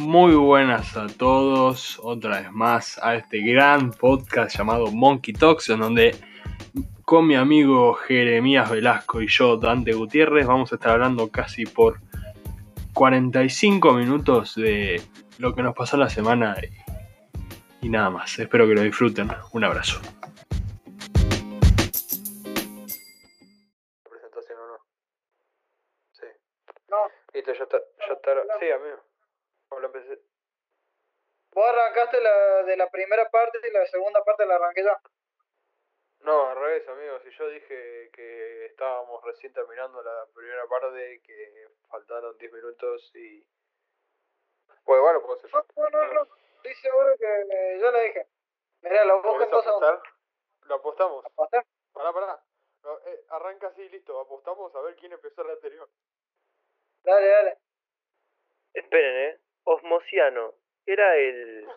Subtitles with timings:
[0.00, 5.80] Muy buenas a todos, otra vez más a este gran podcast llamado Monkey Talks, en
[5.80, 6.16] donde
[7.02, 12.00] con mi amigo Jeremías Velasco y yo, Dante Gutiérrez, vamos a estar hablando casi por
[12.94, 15.02] 45 minutos de
[15.36, 16.56] lo que nos pasó la semana
[17.82, 18.38] y, y nada más.
[18.38, 19.30] Espero que lo disfruten.
[19.52, 20.00] Un abrazo.
[31.60, 34.96] Vos arrancaste la, de la primera parte y la segunda parte la arranqué yo.
[36.20, 37.18] No, al revés, amigo.
[37.20, 43.44] Si yo dije que estábamos recién terminando la primera parte, que faltaron 10 minutos y.
[44.84, 45.90] Pues bueno, puedo hacer No, yo.
[45.90, 46.28] no, no, no.
[46.56, 48.26] Estoy seguro que eh, yo le dije.
[48.82, 50.00] Mirá, lo busco ¿Querés en dos segundos.
[50.64, 51.24] Lo apostamos.
[51.24, 51.66] ¿Apostar?
[51.92, 52.42] Pará, pará.
[52.82, 54.18] No, eh, arranca así, listo.
[54.20, 55.88] Apostamos a ver quién empezó la anterior.
[57.02, 57.58] Dale, dale.
[58.74, 59.40] Esperen, ¿eh?
[59.64, 60.54] Osmosiano.
[60.86, 61.68] Era el.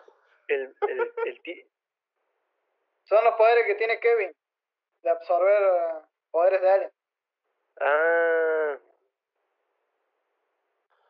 [0.48, 0.76] El.
[0.88, 1.12] El.
[1.26, 1.66] el ti-
[3.04, 4.34] Son los poderes que tiene Kevin
[5.02, 6.92] de absorber eh, poderes de Alien.
[7.80, 8.78] Ah.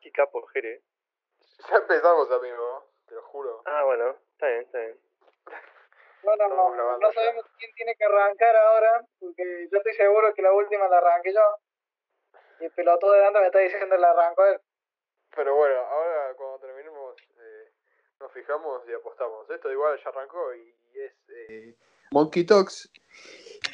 [0.01, 0.83] Qué capo, Jere.
[1.71, 2.91] Ya empezamos, amigo.
[3.07, 3.63] Te lo juro.
[3.67, 4.17] Ah, bueno.
[4.33, 5.01] Está bien, está bien.
[6.23, 10.53] Bueno, no, no sabemos quién tiene que arrancar ahora, porque yo estoy seguro que la
[10.53, 11.59] última la arranqué yo.
[12.61, 14.59] Y el piloto de Dante me está diciendo que la arrancó él.
[15.37, 16.54] Pero bueno, ahora cuando
[18.25, 19.51] nos fijamos y apostamos.
[19.55, 21.13] Esto igual ya arrancó y es
[21.51, 21.75] eh,
[22.11, 22.91] Monkey Talks.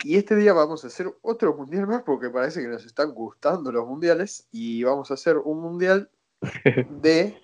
[0.02, 3.70] Y este día vamos a hacer otro mundial más porque parece que nos están gustando
[3.70, 4.48] los mundiales.
[4.50, 6.10] Y vamos a hacer un mundial
[7.02, 7.40] de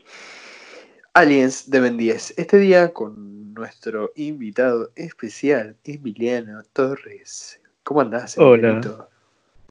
[1.14, 2.38] Aliens de Ben 10.
[2.38, 7.60] Este día con nuestro invitado especial, Emiliano Torres.
[7.84, 8.80] ¿Cómo andás, Hola.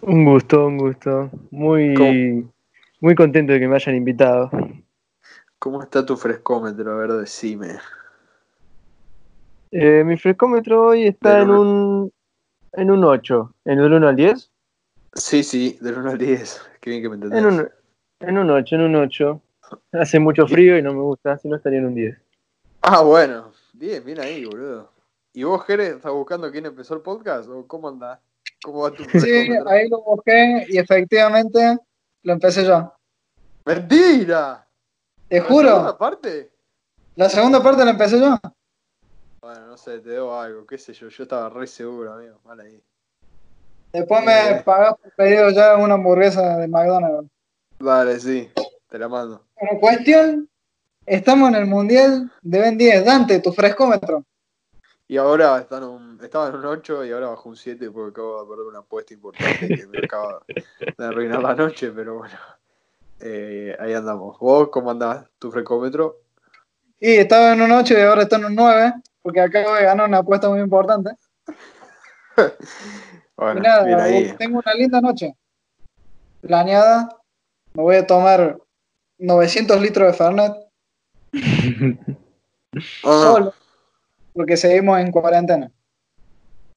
[0.01, 1.29] Un gusto, un gusto.
[1.51, 2.47] Muy,
[3.01, 4.49] muy contento de que me hayan invitado.
[5.59, 6.91] ¿Cómo está tu frescómetro?
[6.91, 7.79] A ver, decime.
[9.71, 12.13] Eh, mi frescómetro hoy está en un,
[12.73, 13.55] en un 8.
[13.65, 14.51] ¿En el 1 al 10?
[15.13, 16.61] Sí, sí, del 1 al 10.
[16.79, 17.39] Qué bien que me entendés.
[17.39, 17.69] En un,
[18.19, 19.41] en un 8, en un 8.
[19.93, 22.17] Hace mucho frío y no me gusta, si no estaría en un 10.
[22.81, 23.51] Ah, bueno.
[23.73, 24.91] Bien, bien ahí, boludo.
[25.33, 27.49] ¿Y vos, Jerez, estás buscando quién empezó el podcast?
[27.49, 28.19] ¿O cómo andás?
[28.63, 31.77] ¿Cómo va tu Sí, ahí lo busqué y efectivamente
[32.23, 32.93] lo empecé yo.
[33.65, 34.64] ¡Mentira!
[35.29, 36.51] Te ¿La segunda juro, parte?
[37.15, 38.37] la segunda parte la empecé yo.
[39.41, 41.07] Bueno, no sé, te debo algo, qué sé yo.
[41.09, 42.39] Yo estaba re seguro, amigo.
[42.45, 42.81] Mal ahí.
[43.93, 44.61] Después me Eh.
[44.63, 47.29] pagás por pedido ya una hamburguesa de McDonald's.
[47.79, 48.49] Vale, sí.
[48.89, 49.45] Te la mando.
[49.59, 50.49] Bueno, cuestión,
[51.05, 53.05] estamos en el Mundial de Ben 10.
[53.05, 54.23] Dante, tu frescómetro.
[55.07, 58.09] Y ahora está en un, estaba en un 8 y ahora bajó un 7 porque
[58.11, 62.35] acabo de perder una apuesta importante que me acaba de arruinar la noche, pero bueno.
[63.19, 64.37] Eh, ahí andamos.
[64.39, 65.25] ¿Vos cómo andás?
[65.39, 66.21] ¿Tu frescómetro?
[66.99, 70.07] Y estaba en un 8 y ahora está en un 9, porque acabo de ganar
[70.07, 71.11] una apuesta muy importante.
[73.37, 74.35] Bueno, y nada, bien ahí.
[74.37, 75.35] tengo una linda noche
[76.39, 77.09] planeada.
[77.73, 78.57] Me voy a tomar
[79.17, 80.53] 900 litros de Fernet
[83.03, 83.53] Ah, solo,
[84.33, 85.71] porque seguimos en cuarentena.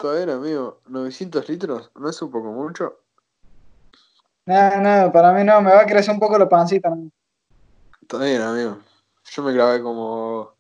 [0.00, 0.80] Bien, amigo.
[0.86, 3.00] 900 litros, ¿no es un poco mucho?
[4.48, 6.88] Nada, nada, para mí no, me va a crecer un poco la pancita.
[6.88, 7.10] ¿no?
[8.00, 8.78] Está bien, amigo.
[9.30, 10.54] Yo me grabé como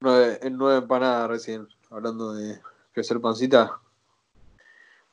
[0.00, 2.58] nueve, en nueve empanadas recién, hablando de
[2.90, 3.78] crecer pancita.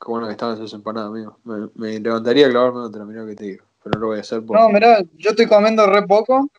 [0.00, 1.38] Qué bueno que estaban esas empanadas, amigo.
[1.44, 3.64] Me, me levantaría a clavarme otra, mirá que te digo.
[3.80, 4.60] Pero no lo voy a hacer porque...
[4.60, 6.50] No, mirá, yo estoy comiendo re poco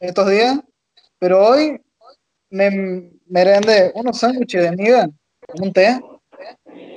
[0.00, 0.58] estos días,
[1.20, 1.80] pero hoy
[2.50, 5.08] me merendé unos sándwiches de miga
[5.46, 6.00] con un té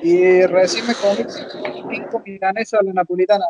[0.02, 1.30] y recién me comí
[1.92, 3.46] cinco milanesas a la napolitana.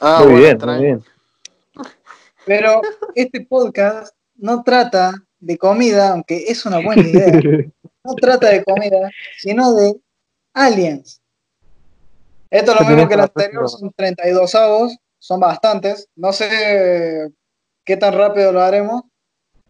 [0.00, 1.04] Ah, muy bueno, bien, muy bien.
[2.46, 2.80] Pero
[3.14, 7.40] este podcast no trata de comida, aunque es una buena idea.
[8.04, 10.00] No trata de comida, sino de
[10.54, 11.20] aliens.
[12.48, 16.08] Esto es lo mismo que el anterior, son 32 avos, son bastantes.
[16.16, 17.30] No sé
[17.84, 19.02] qué tan rápido lo haremos,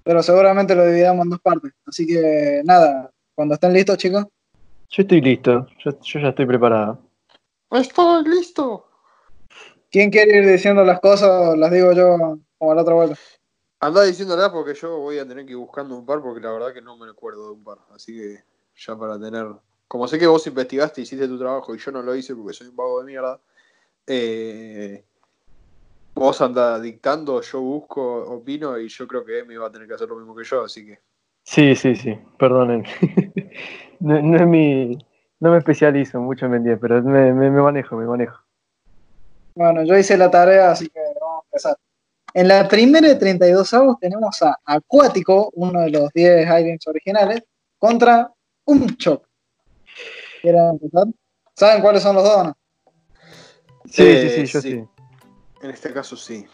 [0.05, 1.73] pero seguramente lo dividamos en dos partes.
[1.85, 4.26] Así que nada, cuando estén listos, chicos.
[4.91, 7.03] Yo estoy listo, yo, yo ya estoy preparado.
[7.73, 8.88] ¡Estoy listo!
[9.90, 11.29] ¿Quién quiere ir diciendo las cosas?
[11.31, 12.17] o Las digo yo
[12.58, 13.17] como a la otra vuelta.
[13.81, 16.75] Andá diciéndola porque yo voy a tener que ir buscando un par porque la verdad
[16.75, 17.79] que no me acuerdo de un par.
[17.94, 18.43] Así que
[18.76, 19.46] ya para tener...
[19.87, 22.67] Como sé que vos investigaste, hiciste tu trabajo y yo no lo hice porque soy
[22.67, 23.40] un vago de mierda.
[24.06, 25.05] Eh,
[26.14, 29.94] vos anda dictando, yo busco, opino y yo creo que Emi va a tener que
[29.94, 30.99] hacer lo mismo que yo, así que...
[31.44, 32.84] Sí, sí, sí, perdonen.
[34.00, 34.99] no, no es mi,
[35.41, 38.48] no me especializo mucho en mentir, pero me, me, me manejo, me manejo.
[39.58, 41.76] Bueno, yo hice la tarea, así que vamos a empezar.
[42.32, 47.43] En la primera de 32 avos tenemos a Acuático, uno de los 10 aliens originales,
[47.76, 48.32] contra
[48.66, 49.26] Umchok.
[50.40, 51.06] ¿Quieren empezar?
[51.56, 52.56] ¿Saben cuáles son los dos o no?
[53.87, 54.70] Sí, Eh, sí, sí, yo sí.
[54.70, 54.84] sí.
[55.60, 56.46] En este caso sí.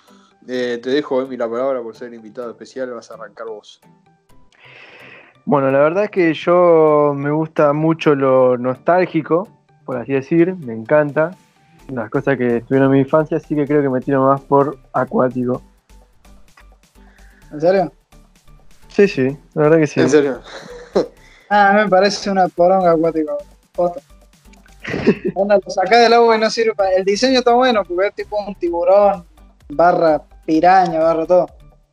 [0.49, 2.91] Eh, te dejo, Emi, la palabra por ser invitado especial.
[2.93, 3.83] Vas a arrancar vos.
[5.45, 9.47] Bueno, la verdad es que yo me gusta mucho lo nostálgico,
[9.85, 11.37] por así decir, me encanta.
[11.89, 14.79] Las cosas que estuvieron en mi infancia, así que creo que me tiro más por
[14.93, 15.63] acuático.
[17.53, 17.93] ¿En serio?
[18.89, 20.01] Sí, sí, la verdad que sí.
[20.01, 20.41] En serio.
[21.51, 23.37] Ah, a mí me parece una poronga acuático.
[25.35, 26.93] Onda, lo sacás del agua y no sirve para...
[26.93, 29.25] El diseño está bueno porque es tipo un tiburón,
[29.69, 31.47] barra piraña, barra todo.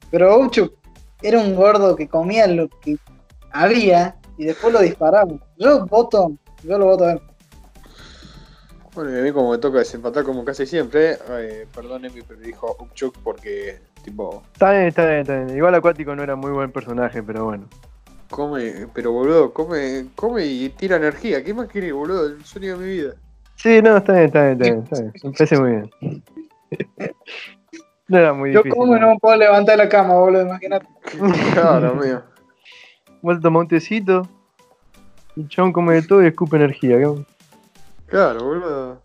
[0.09, 0.73] Pero Uchuk
[1.21, 2.97] era un gordo que comía lo que
[3.51, 5.33] había y después lo disparaba.
[5.57, 6.31] Yo voto,
[6.63, 7.21] yo lo voto a él.
[8.93, 12.39] Bueno, y a mí como me toca desempatar como casi siempre, eh, perdón Emi, pero
[12.41, 15.55] dijo Upchuk porque, tipo, Está bien, está bien, está bien.
[15.57, 17.67] Igual acuático no era muy buen personaje, pero bueno.
[18.29, 21.41] come, pero boludo, come, come y tira energía.
[21.43, 22.27] ¿Qué más quiere, boludo?
[22.27, 23.13] El sueño de mi vida.
[23.55, 24.83] Sí, no, está bien, está bien, está bien.
[24.83, 25.33] Está bien.
[25.37, 26.23] Parece muy bien.
[28.07, 28.77] No era muy Yo difícil.
[28.77, 30.85] como y no me puedo levantar de la cama, boludo, imagínate.
[31.53, 32.23] Claro, mío.
[33.21, 34.27] Vuelta toma un tecito.
[35.37, 36.97] El chabón come de todo y escupe energía.
[36.97, 37.05] ¿qué?
[38.11, 39.01] Claro, boludo.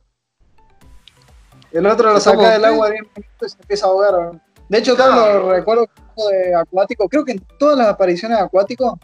[1.72, 4.14] El otro lo ¿Se toma saca del agua 10 minutos y se empieza a ahogar.
[4.14, 4.40] boludo.
[4.68, 5.38] De hecho, todos Claro.
[5.44, 5.86] los recuerdos
[6.30, 8.98] de Acuático, creo que en todas las apariciones de Acuático,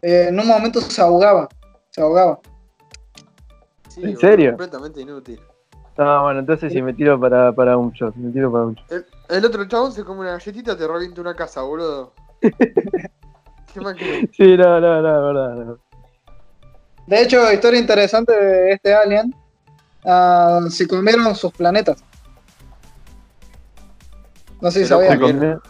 [0.00, 1.46] eh, en un momento se ahogaba.
[1.90, 2.40] Se ahogaba.
[3.88, 4.50] Sí, ¿En serio?
[4.52, 5.40] Completamente inútil.
[5.98, 8.14] Ah, bueno, entonces sí, me tiro para, para un shot.
[8.16, 8.90] Me tiro para un shot.
[8.90, 12.12] El, el otro chabón se come una galletita te revienta una casa, boludo.
[12.40, 14.30] ¿Qué más querés?
[14.32, 15.54] Sí, no, no, no, verdad.
[15.54, 15.78] No.
[17.06, 19.34] De hecho, historia interesante de este alien.
[20.04, 22.02] ah, se comieron sus planetas.
[24.60, 25.60] No sé si sabían.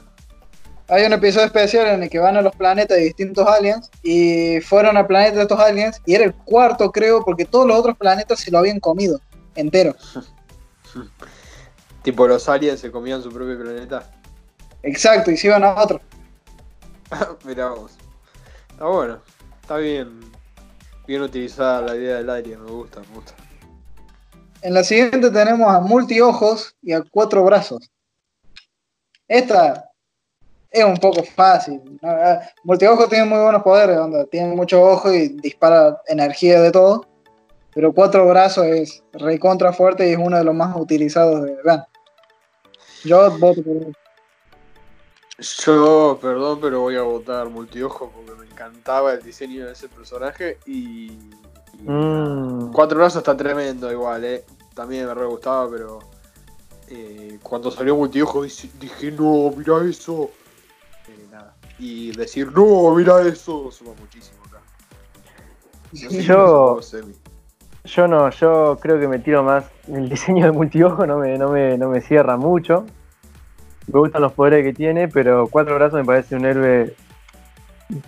[0.87, 4.61] Hay un episodio especial en el que van a los planetas de distintos aliens y
[4.61, 7.97] fueron al planeta de estos aliens y era el cuarto, creo, porque todos los otros
[7.97, 9.19] planetas se lo habían comido
[9.55, 9.97] entero.
[12.03, 14.11] Tipo, los aliens se comían su propio planeta.
[14.83, 16.03] Exacto, y se iban a otro.
[17.45, 17.93] Mirá vos.
[18.71, 19.19] Está bueno.
[19.63, 20.21] Está bien.
[21.07, 23.35] Bien utilizada la idea del alien, me gusta, me gusta.
[24.63, 27.91] En la siguiente tenemos a multiojos y a cuatro brazos.
[29.29, 29.91] Esta
[30.71, 31.83] es un poco fácil.
[32.01, 32.09] ¿no?
[32.09, 37.07] Ah, Multiojos tiene muy buenos poderes, donde tiene muchos ojos y dispara energía de todo.
[37.75, 41.85] Pero cuatro brazos es recontra fuerte y es uno de los más utilizados de Van.
[43.05, 43.97] Yo voto por él.
[45.39, 50.59] Yo, perdón, pero voy a votar multiojo porque me encantaba el diseño de ese personaje
[50.67, 51.07] y.
[51.13, 51.31] y
[51.87, 52.71] Mm.
[52.73, 54.45] Cuatro brazos está tremendo igual, eh.
[54.75, 55.99] También me re gustaba, pero.
[56.89, 60.31] eh, cuando salió multiojo dije, no, mira eso.
[61.09, 61.55] Eh, nada.
[61.79, 64.61] Y decir, no, mira eso, suma muchísimo acá.
[65.93, 66.81] No sé si Yo-.
[67.85, 69.65] Yo no, yo creo que me tiro más.
[69.89, 72.87] El diseño de multiojo no me, no me, no me cierra mucho.
[73.87, 76.95] Me gustan los poderes que tiene, pero Cuatro Brazos me parece un héroe.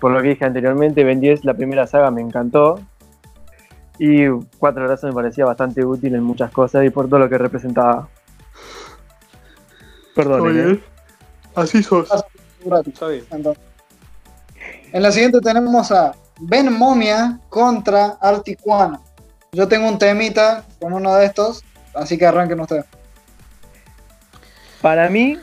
[0.01, 2.81] Por lo que dije anteriormente, Ben 10, la primera saga me encantó.
[3.99, 4.29] Y
[4.59, 8.09] Cuatro Brazos me parecía bastante útil en muchas cosas y por todo lo que representaba.
[10.15, 10.81] Perdón, ¿eh?
[11.55, 12.09] Así sos.
[14.93, 19.03] En la siguiente tenemos a Ben Momia contra Articuano.
[19.53, 21.63] Yo tengo un temita con uno de estos,
[21.95, 22.85] así que arranquen ustedes.
[24.81, 25.39] Para mí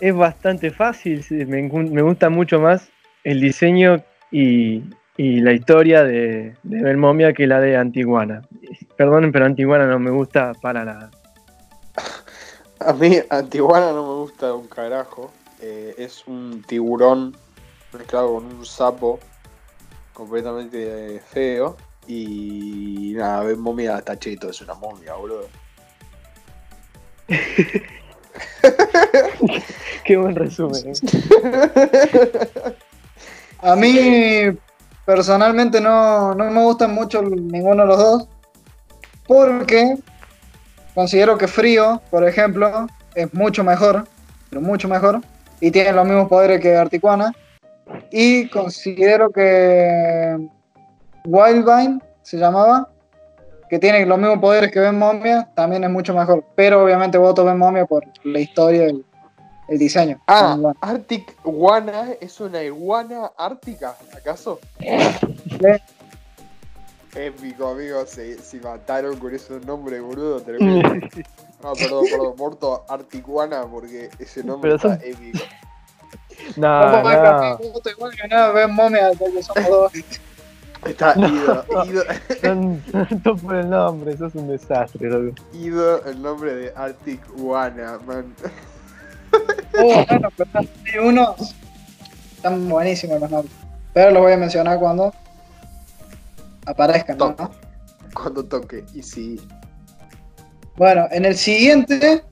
[0.00, 2.88] es bastante fácil, me, me gusta mucho más
[3.24, 4.82] el diseño y,
[5.16, 8.42] y la historia de, de Belmomia que la de Antiguana.
[8.96, 11.10] Perdonen, pero Antiguana no me gusta para nada.
[12.80, 15.32] A mí Antiguana no me gusta un carajo.
[15.60, 17.36] Eh, es un tiburón
[17.92, 19.18] mezclado con un sapo
[20.12, 21.76] completamente eh, feo.
[22.06, 25.48] Y nada, ven momia está cheto, es una momia, boludo.
[30.04, 30.82] Qué buen resumen.
[30.86, 30.94] ¿eh?
[33.60, 34.56] A mí
[35.04, 38.28] personalmente no, no me gustan mucho ninguno de los dos,
[39.26, 39.96] porque
[40.94, 44.06] considero que Frío, por ejemplo, es mucho mejor,
[44.50, 45.20] pero mucho mejor,
[45.60, 47.32] y tiene los mismos poderes que Articuana,
[48.10, 50.38] y considero que
[51.24, 52.88] Wildvine se llamaba,
[53.68, 57.44] que tiene los mismos poderes que Ben Momia, también es mucho mejor, pero obviamente voto
[57.44, 59.04] Ben Momia por la historia y el,
[59.68, 60.20] el diseño.
[60.26, 64.58] Ah, Bueno, Arctic Iguana es una iguana ártica, ¿acaso?
[67.14, 68.04] Épico, amigo.
[68.06, 70.40] Se, se mataron con esos nombres, boludo.
[70.40, 70.88] Tremendo.
[71.60, 72.34] No, perdón, perdón.
[72.38, 75.38] Morto Articuana porque ese nombre Pero son- está épico.
[76.54, 77.02] No, no.
[80.84, 82.02] Está Ido, Ido,
[82.40, 82.82] Son,
[83.22, 85.34] son por el nombre, sos un desastre, loco.
[85.52, 88.34] Ido, el nombre de Arctic One, man.
[89.80, 91.54] Oh, bueno, pero hay unos.
[92.34, 93.54] Están buenísimos los nombres.
[93.92, 95.12] Pero los voy a mencionar cuando
[96.66, 97.36] aparezcan, ¿no?
[98.14, 99.38] Cuando toque, y sí.
[100.76, 102.24] Bueno, en el siguiente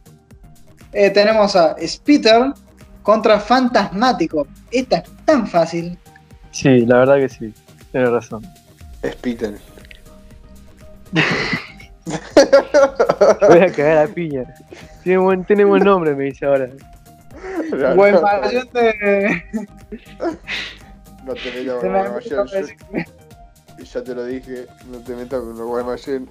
[0.93, 2.55] eh, tenemos a Spitter
[3.03, 4.47] contra Fantasmático.
[4.71, 5.99] Esta es tan fácil.
[6.51, 7.55] Sí, la verdad que sí.
[7.97, 8.43] Tienes razón.
[9.11, 9.57] Spitten.
[13.49, 14.45] Voy a cagar a piña.
[15.03, 16.69] Tiene buen, tiene buen nombre, me dice ahora.
[17.95, 19.43] Guaymallén de.
[21.25, 22.67] No te metas con los Guaymallén.
[23.79, 26.29] yo- Ya te lo dije, no te metas con los Guaymallén.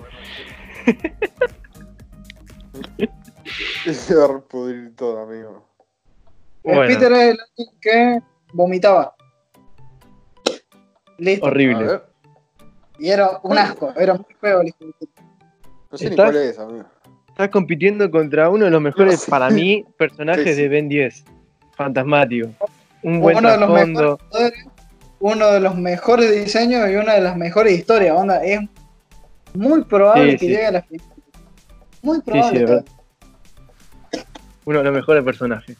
[3.91, 5.67] Se va a pudrir todo, amigo.
[6.63, 8.19] Bueno, Spitter es el que
[8.53, 9.14] vomitaba.
[11.17, 11.45] Listo.
[11.45, 12.01] Horrible.
[13.00, 15.22] Y era un asco, era muy feo el hijo de puta.
[15.91, 16.25] no sé ni ¿Estás?
[16.31, 16.86] cuál es, amigo.
[17.29, 20.62] Estás compitiendo contra uno de los mejores, para mí, personajes Sí, sí.
[20.62, 21.25] de Ben 10.
[21.75, 22.50] Fantasmático.
[23.03, 24.53] Un buen Uno de los mejores
[25.19, 28.15] uno de los mejores diseños y una de las mejores historias.
[28.15, 28.60] Onda, es
[29.53, 30.48] muy probable Sí, que sí.
[30.48, 31.07] llegue a la final.
[32.01, 32.84] Muy probable.
[34.65, 35.77] Uno de los mejores personajes.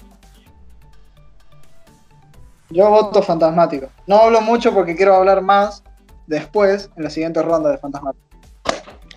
[2.70, 3.90] Yo voto fantasmático.
[4.08, 5.84] No hablo mucho porque quiero hablar más
[6.28, 8.26] después, en la siguiente ronda de fantasmático.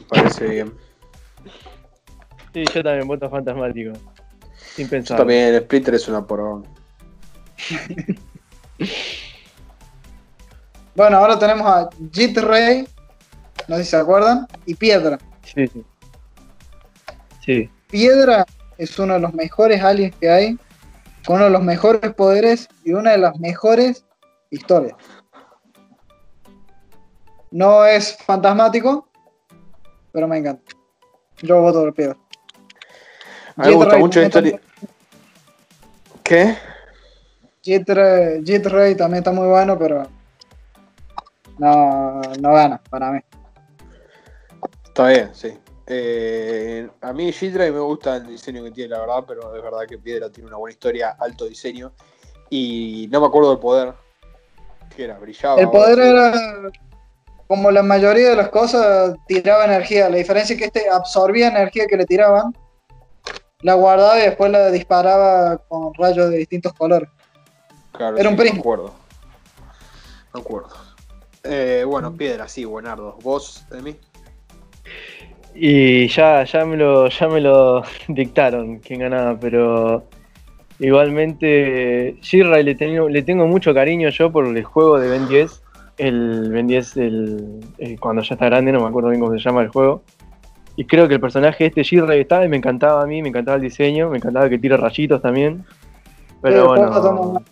[0.00, 0.72] Me parece bien.
[2.52, 3.92] Sí, yo también voto fantasmático.
[4.74, 5.18] Sin Yo pensar.
[5.18, 6.66] también, el Splitter es una porón.
[10.94, 12.84] Bueno, ahora tenemos a Jit Ray,
[13.68, 15.16] no sé si se acuerdan, y Piedra.
[15.44, 15.84] Sí, sí.
[17.44, 18.44] Sí, Piedra
[18.76, 20.58] es uno de los mejores aliens que hay,
[21.28, 24.06] con uno de los mejores poderes y una de las mejores
[24.48, 24.96] historias.
[27.50, 29.06] No es fantasmático,
[30.10, 30.72] pero me encanta.
[31.42, 32.16] Yo voto por Piedra.
[33.56, 34.60] A mí me gusta Ray mucho también historia.
[36.22, 36.56] ¿Qué?
[37.62, 40.08] Jet Ray, Jet Ray también está muy bueno, pero
[41.58, 43.20] no, no gana para mí.
[44.86, 45.58] Está bien, sí.
[45.90, 49.86] Eh, a mí Gidra me gusta el diseño que tiene, la verdad, pero es verdad
[49.88, 51.92] que Piedra tiene una buena historia, alto diseño.
[52.50, 53.94] Y no me acuerdo del poder.
[54.94, 55.18] Que era?
[55.18, 55.58] Brillaba.
[55.58, 56.32] El poder era,
[57.46, 60.10] como la mayoría de las cosas, tiraba energía.
[60.10, 62.54] La diferencia es que este absorbía energía que le tiraban,
[63.62, 67.08] la guardaba y después la disparaba con rayos de distintos colores.
[67.92, 68.56] Claro, era un sí, prisma.
[68.56, 68.94] Me acuerdo.
[70.34, 70.68] Me acuerdo.
[71.44, 73.16] Eh, bueno, Piedra, sí, buenardo.
[73.22, 73.96] ¿Vos, de mí?
[75.60, 80.04] Y ya, ya me lo, ya me lo dictaron quién ganaba, pero
[80.78, 85.62] igualmente Shirra le tengo, le tengo mucho cariño yo por el juego de Ben 10.
[85.98, 89.40] El Ben 10, el, el- cuando ya está grande, no me acuerdo bien cómo se
[89.40, 90.02] llama el juego.
[90.76, 93.56] Y creo que el personaje este Shirra estaba y me encantaba a mí, me encantaba
[93.56, 95.64] el diseño, me encantaba que tire rayitos también.
[96.40, 97.42] Pero Sí, bueno,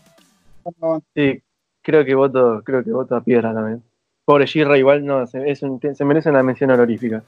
[1.13, 1.43] sí,
[1.83, 3.83] creo que voto, creo que voto a Piedra también.
[4.25, 7.25] Pobre Shirra igual no, se, es un- se merece una mención honorífica.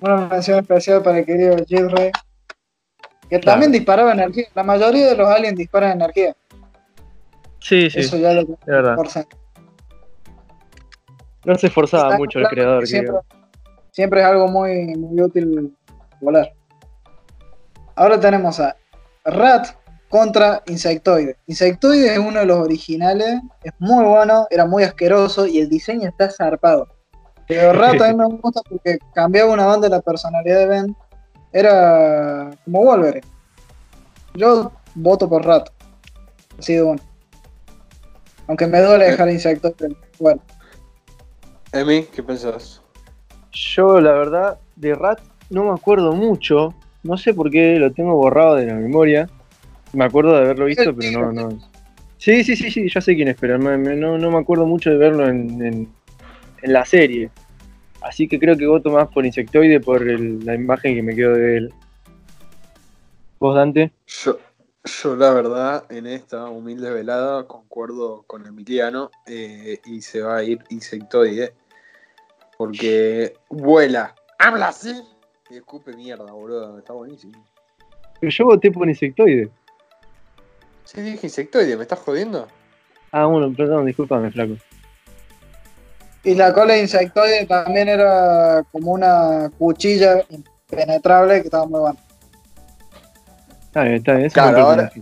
[0.00, 2.10] Una mención especial para el querido Jet Ray,
[3.28, 3.54] que Claro.
[3.54, 4.46] también disparaba energía.
[4.54, 6.36] La mayoría de los aliens disparan energía.
[7.60, 8.96] Sí, sí, Eso ya lo es verdad.
[11.44, 13.14] No se esforzaba Está mucho el creador, que siempre,
[13.90, 15.76] siempre es algo muy, muy útil
[16.20, 16.52] volar.
[17.96, 18.76] Ahora tenemos a
[19.24, 19.68] Rat
[20.08, 21.36] contra Insectoide.
[21.46, 26.08] Insectoide es uno de los originales, es muy bueno, era muy asqueroso y el diseño
[26.08, 26.88] está zarpado.
[27.48, 30.96] Pero Rat a mí me gusta porque cambiaba una banda de la personalidad de Ben.
[31.52, 33.26] Era como Wolverine.
[34.34, 35.68] Yo voto por Rat.
[36.58, 37.02] Así de bueno.
[38.46, 39.96] Aunque me duele dejar Insectoide.
[40.18, 40.40] Bueno,
[41.72, 42.80] Emi, ¿qué pensás?
[43.52, 45.20] Yo, la verdad, de Rat
[45.50, 46.74] no me acuerdo mucho.
[47.02, 49.28] No sé por qué lo tengo borrado de la memoria.
[49.92, 51.58] Me acuerdo de haberlo visto, pero no, no.
[52.18, 54.64] Sí, sí, sí, sí, ya sé quién es, pero no, me- no, no me acuerdo
[54.66, 55.92] mucho de verlo en, en-
[56.62, 57.30] en la serie.
[58.00, 61.34] Así que creo que voto más por Insectoide por el- la imagen que me quedo
[61.34, 61.74] de él.
[63.38, 63.92] ¿Vos, Dante?
[64.06, 64.38] Yo,
[64.84, 70.42] yo la verdad, en esta humilde velada, concuerdo con Emiliano eh, y se va a
[70.44, 71.54] ir insectoide.
[72.58, 74.92] Porque vuela, habla así
[75.50, 76.78] y escupe mierda, boludo.
[76.78, 77.44] Está buenísimo.
[78.20, 79.50] Pero yo voté por Insectoide.
[80.84, 82.46] Sí, dije insectoide, ¿me estás jodiendo?
[83.10, 84.54] Ah, bueno, perdón, discúlpame, flaco.
[86.24, 91.98] Y la cola de insectoide también era como una cuchilla impenetrable que estaba muy buena.
[93.66, 94.26] Está bien, está bien.
[94.26, 95.00] ese Claro, ahora- sí.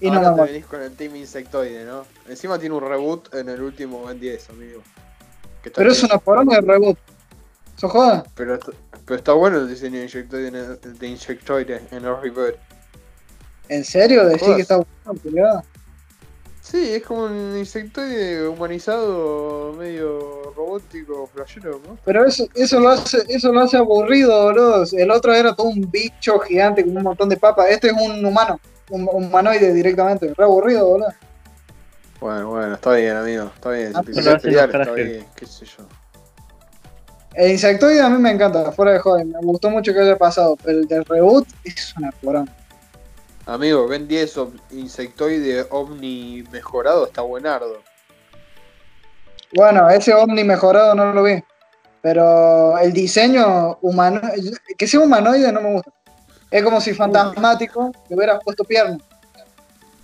[0.00, 2.04] Y no Ahora te venís con el Team Insectoide, ¿no?
[2.28, 4.82] Encima tiene un reboot en el último Ben 10, amigo.
[5.62, 6.98] Que está Pero es una poronga de reboot.
[7.78, 8.24] ¿Eso joda?
[8.34, 8.72] Pero, está-
[9.06, 12.56] pero está bueno el diseño de Insectoide en el, de Insectoide en el reboot.
[13.68, 14.26] ¿En serio?
[14.26, 15.62] ¿Decís que está bueno?
[16.62, 21.98] Sí, es como un insectoide humanizado, medio robótico, flashero, ¿no?
[22.04, 24.84] Pero eso, eso, lo hace, eso lo hace aburrido, boludo.
[24.92, 27.66] El otro era todo un bicho gigante con un montón de papas.
[27.68, 30.32] Este es un humano, un humanoide directamente.
[30.36, 31.12] Re aburrido, boludo.
[32.20, 33.92] Bueno, bueno, está bien, amigo, está bien.
[33.96, 35.84] Ah, pero pelear, está bien, qué sé yo.
[37.34, 39.26] El insectoide a mí me encanta, fuera de joder.
[39.26, 40.56] Me gustó mucho que haya pasado.
[40.62, 42.52] Pero el del reboot es una poronga.
[43.46, 47.82] Amigo, Ben 10 ob- Insectoide Omni mejorado está buenardo.
[49.54, 51.42] Bueno, ese Omni mejorado no lo vi.
[52.00, 54.20] Pero el diseño humano,
[54.76, 55.90] que sea humanoide no me gusta.
[56.50, 58.98] Es como si fantasmático le hubieras puesto pierna.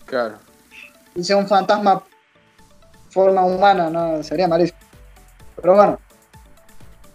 [0.07, 0.39] Claro.
[1.15, 2.03] y sea un fantasma
[3.11, 4.79] forma humana, no sería malísimo.
[5.57, 5.99] Pero bueno,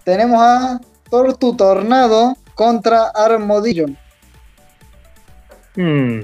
[0.04, 3.86] tenemos a Tortu Tornado contra Armodillo.
[5.76, 6.22] Mm.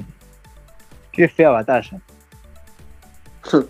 [1.12, 2.00] Qué fea batalla.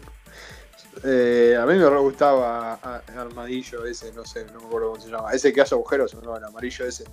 [1.02, 5.02] Eh, a mí me re gustaba a- Armadillo ese, no sé, no me acuerdo cómo
[5.02, 5.32] se llama.
[5.32, 7.06] Ese que hace agujeros, no, el amarillo ese.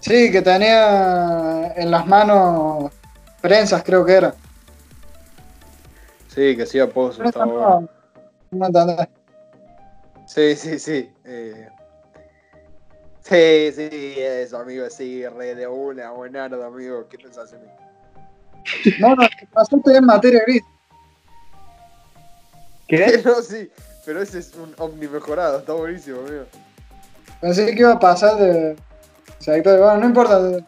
[0.00, 2.92] Sí, que tenía en las manos
[3.40, 4.34] prensas, creo que era.
[6.26, 7.88] Sí, que hacía estaba bueno.
[8.50, 9.08] no, no entendés.
[10.26, 11.10] Sí, sí, sí.
[11.24, 11.68] eh.
[13.28, 17.06] Sí, sí, eso, amigo, sí, re de una, buenardo, amigo.
[17.08, 17.68] ¿Qué pensás en mí?
[19.00, 20.62] No, no, pasaste en materia gris.
[22.86, 23.20] ¿Qué?
[23.24, 23.70] no, sí,
[24.06, 26.44] pero ese es un ovni mejorado, está buenísimo, amigo.
[27.40, 28.72] Pensé que iba a pasar de.
[28.72, 30.58] o sea, que- bueno, no importa.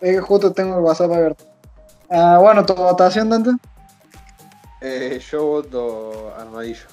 [0.00, 1.44] Es que justo tengo el WhatsApp abierto.
[2.10, 3.50] Ah, bueno, tu votación, Dante.
[4.80, 6.86] Eh, yo voto Armadillo.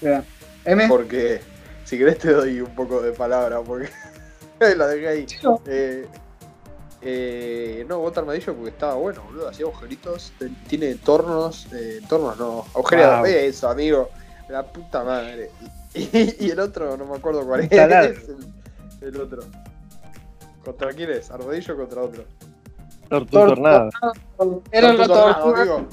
[0.00, 0.24] Bien.
[0.64, 0.88] M.
[0.88, 1.40] Porque,
[1.86, 3.88] si querés, te doy un poco de palabra, porque
[4.76, 5.26] la dejé ahí.
[5.42, 5.62] no.
[5.66, 6.06] Eh,
[7.02, 9.48] eh, no, voto Armadillo porque estaba bueno, boludo.
[9.48, 10.32] Hacía agujeritos,
[10.66, 13.18] tiene tornos, eh, tornos no, agujeros.
[13.20, 13.26] Wow.
[13.26, 14.10] Eso, amigo,
[14.48, 15.50] la puta madre.
[15.94, 17.72] Y, y el otro, no me acuerdo cuál es.
[17.72, 18.18] El,
[19.00, 19.44] el otro.
[20.62, 21.30] ¿Contra quién es?
[21.30, 22.24] ¿Armadillo o contra otro?
[23.08, 23.90] Tortu Tortu Tornado.
[24.70, 25.86] Era tortuga amigo.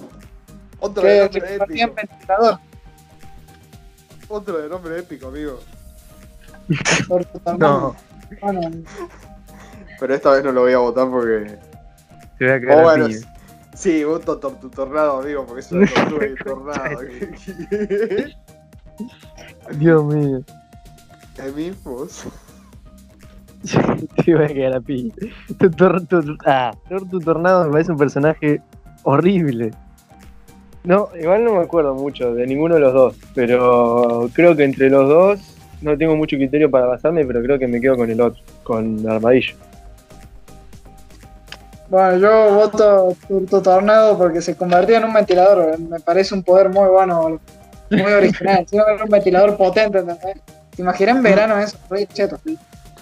[0.82, 1.94] Otro de que nombre épico.
[1.96, 2.60] ventilador.
[4.28, 5.60] Otro de nombre épico, amigo.
[7.58, 7.95] No,
[8.41, 8.62] Bueno,
[9.99, 11.58] Pero esta vez no lo voy a votar porque.
[12.38, 13.08] te voy a cagar Oh, a bueno,
[13.76, 16.99] sí, voto Tortu Tornado, amigo, porque es una tortuga y tornado.
[19.78, 20.41] Dios mío.
[21.43, 22.26] ¿Es mismos?
[24.26, 25.13] Te voy a cagar a piña.
[25.58, 28.62] Tu, tor- tu- ah, Tortu Tornado me parece un personaje
[29.04, 29.71] horrible.
[30.84, 34.89] No, igual no me acuerdo mucho de ninguno de los dos, pero creo que entre
[34.89, 35.53] los dos
[35.84, 39.08] no tengo mucho criterio para basarme, pero creo que me quedo con el otro, con
[39.10, 39.56] Armadillo.
[41.89, 45.78] bueno, yo voto Tortu Tornado porque se convertía en un ventilador.
[45.80, 47.41] Me parece un poder muy bueno, boludo.
[47.91, 48.65] muy original.
[49.04, 50.38] Un ventilador potente, ¿entendés?
[50.76, 51.78] ¿Te imaginas en verano eso?
[51.89, 52.39] Re cheto.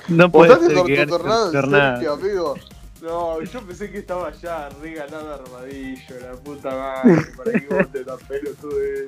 [0.09, 1.95] No puede ¿Votaste ser que Tornado Tornado.
[1.97, 2.55] serio, amigo?
[3.01, 7.21] No, yo pensé que estaba ya regalado Armadillo, la puta madre.
[7.37, 9.05] ¿Para qué vote la pelotude?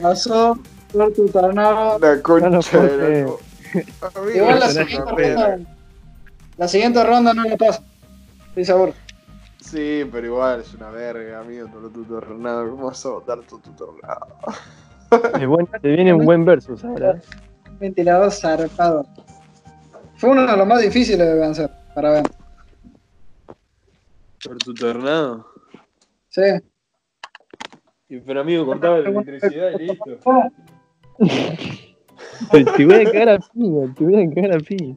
[0.00, 0.56] Pasó
[0.92, 1.98] Tortu Tornado.
[1.98, 5.58] La No concha de la Igual la siguiente ronda.
[6.56, 7.82] La siguiente ronda no la pasa.
[8.48, 8.92] Estoy seguro.
[9.60, 12.68] Sí, pero igual es una verga, amigo, Tortu Tornado.
[12.70, 14.26] ¿Cómo vas a votar Tortu Tornado?
[15.40, 17.20] Es buen- te viene un buen versus ahora.
[17.78, 19.06] Ventilador zarpado.
[20.16, 22.24] Fue uno de los más difíciles de vencer, para ver.
[24.42, 25.46] ¿Tortu Tornado?
[26.28, 26.42] Sí.
[28.08, 30.18] Y, pero amigo, cortaba la electricidad y listo.
[32.50, 34.96] Te, voy a cagar a piña, te voy a cagar a piña.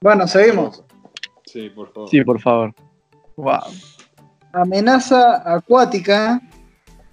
[0.00, 0.84] Bueno, seguimos.
[1.46, 2.10] Sí, por favor.
[2.10, 2.74] Sí, por favor.
[3.36, 3.60] Wow.
[4.52, 6.40] Amenaza acuática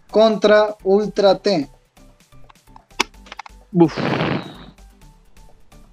[0.09, 1.69] contra Ultra T.
[3.71, 3.97] Uf.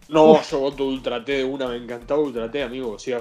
[0.09, 2.93] No, yo voto Ultra T de una, me encantaba Ultra T, amigo.
[2.93, 3.21] O sea,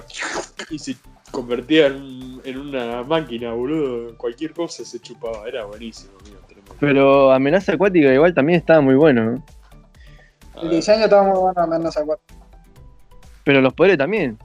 [0.70, 0.96] y se
[1.30, 4.16] convertía en, en una máquina, boludo.
[4.16, 6.12] Cualquier cosa se chupaba, era buenísimo.
[6.80, 9.42] Pero amenaza acuática igual también estaba muy bueno,
[10.62, 12.34] El diseño estaba muy bueno, amenaza acuática.
[13.44, 14.38] Pero los poderes también.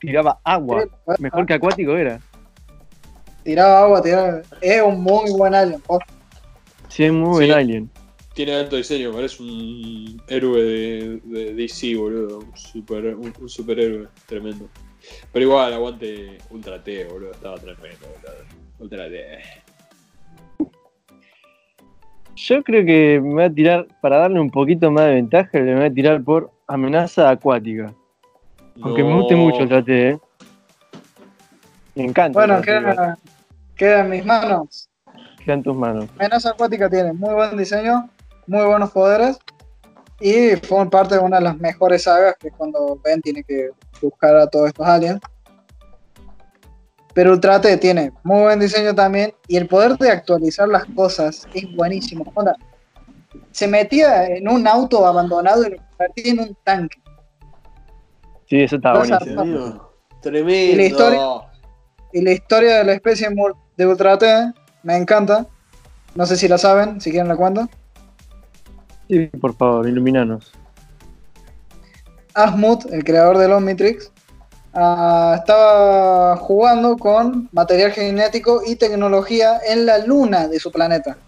[0.00, 0.82] Tiraba agua.
[0.84, 2.20] Sí, Mejor que acuático era.
[3.42, 4.42] tiraba agua, tiraba.
[4.60, 5.80] Es un muy buen alien.
[5.80, 6.06] posta.
[6.88, 7.90] Sí, es muy buen alien.
[8.34, 12.38] Tiene alto diseño, parece un héroe de, de DC, boludo.
[12.38, 14.68] Un, super, un, un superhéroe tremendo.
[15.32, 17.32] Pero igual, aguante Ultra T, boludo.
[17.32, 18.44] Estaba tremendo, boludo.
[18.78, 19.38] Ultra T.
[22.36, 25.74] Yo creo que me voy a tirar, para darle un poquito más de ventaja, le
[25.74, 27.92] voy a tirar por amenaza acuática.
[28.82, 30.18] Aunque me guste mucho el trate, ¿eh?
[31.94, 32.38] Me encanta.
[32.38, 33.18] Bueno, queda,
[33.76, 34.88] queda en mis manos.
[35.44, 36.06] Queda en tus manos.
[36.16, 38.08] Amenaza Acuática tiene muy buen diseño,
[38.46, 39.38] muy buenos poderes
[40.20, 43.70] y forma parte de una de las mejores sagas que cuando Ben tiene que
[44.02, 45.20] buscar a todos estos aliens.
[47.14, 51.48] Pero Ultra T tiene muy buen diseño también y el poder de actualizar las cosas
[51.54, 52.24] es buenísimo.
[52.34, 52.54] Onda,
[53.50, 57.00] se metía en un auto abandonado y lo convertía en un tanque.
[58.48, 59.90] Sí, eso está buenísimo.
[60.22, 60.72] Tremendo.
[60.72, 61.20] Y la historia-
[62.12, 63.28] Y la historia de la especie
[63.76, 64.26] de Ultra T
[64.82, 65.46] me encanta.
[66.14, 67.68] No sé si la saben, si quieren la cuento.
[69.10, 70.52] Sí, por favor, iluminanos.
[72.34, 74.12] Asmut, el creador del Omnitrix,
[74.72, 81.18] ah, estaba jugando con material genético y tecnología en la luna de su planeta.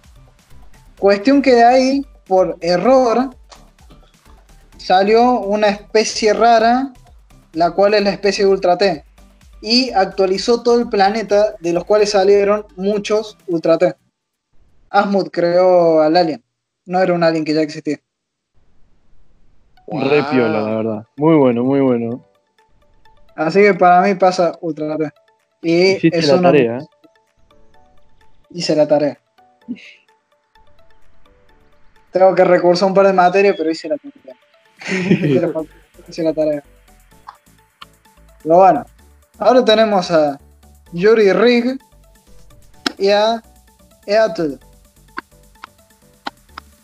[0.97, 3.31] Cuestión que de ahí, por error,
[4.77, 6.93] salió una especie rara,
[7.53, 9.05] la cual es la especie de Ultra T,
[9.61, 13.93] y actualizó todo el planeta, de los cuales salieron muchos Ultra T.
[14.89, 16.45] Asmut creó al alien,
[16.93, 17.99] no era un alien que ya existía.
[19.87, 20.09] Wow.
[20.09, 21.07] Re piola, la verdad.
[21.17, 22.23] Muy bueno, muy bueno.
[23.35, 25.11] Así que para mí pasa Ultra T.
[25.63, 26.79] Y Hiciste es la una- tarea.
[26.79, 26.87] ¿eh?
[28.51, 29.19] Hice la tarea.
[32.11, 34.37] Tengo que recursar un par de materias, pero hice la tarea.
[35.41, 35.65] Pero
[36.09, 36.63] hice la tarea.
[38.43, 38.85] Pero bueno,
[39.39, 40.39] ahora tenemos a
[40.93, 41.79] Yuri Rig
[42.99, 43.41] y a
[44.07, 44.55] Eatl.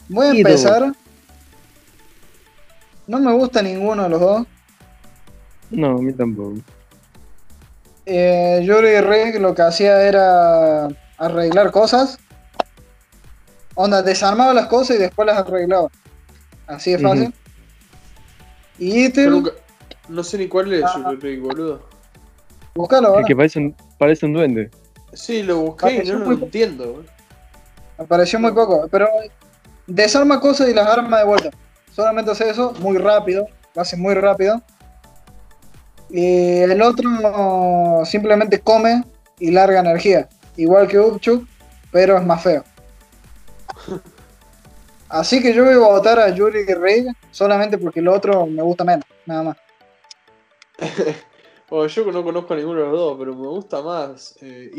[0.08, 0.92] Voy a empezar.
[3.06, 4.46] No me gusta ninguno de los dos.
[5.70, 6.54] No, a mí tampoco.
[8.06, 12.18] Eh, Yuri Rig lo que hacía era arreglar cosas.
[13.74, 15.88] Onda, desarmaba las cosas y después las arreglaba.
[16.66, 17.34] Así de fácil.
[18.78, 19.52] Y nunca-
[20.08, 20.88] No sé ni cuál es Ah.
[20.94, 21.86] Super Rick, boludo.
[22.74, 23.26] búscalo El ahora.
[23.26, 24.70] que parece un, parece un duende.
[25.12, 27.04] Sí, lo busqué y no lo muy- entiendo.
[27.98, 29.08] Apareció muy poco, pero
[29.88, 31.50] desarma cosas y las arma de vuelta.
[31.92, 34.62] Solamente hace eso muy rápido, lo hace muy rápido.
[36.10, 37.10] Y el otro
[38.04, 39.02] simplemente come
[39.40, 41.46] y larga energía, igual que Upchuk,
[41.90, 42.64] pero es más feo.
[45.08, 48.84] Así que yo voy a votar a Yuri Rig solamente porque el otro me gusta
[48.84, 49.56] menos, nada más.
[51.70, 54.70] Bueno, yo no conozco a ninguno de los dos, pero me gusta más eh.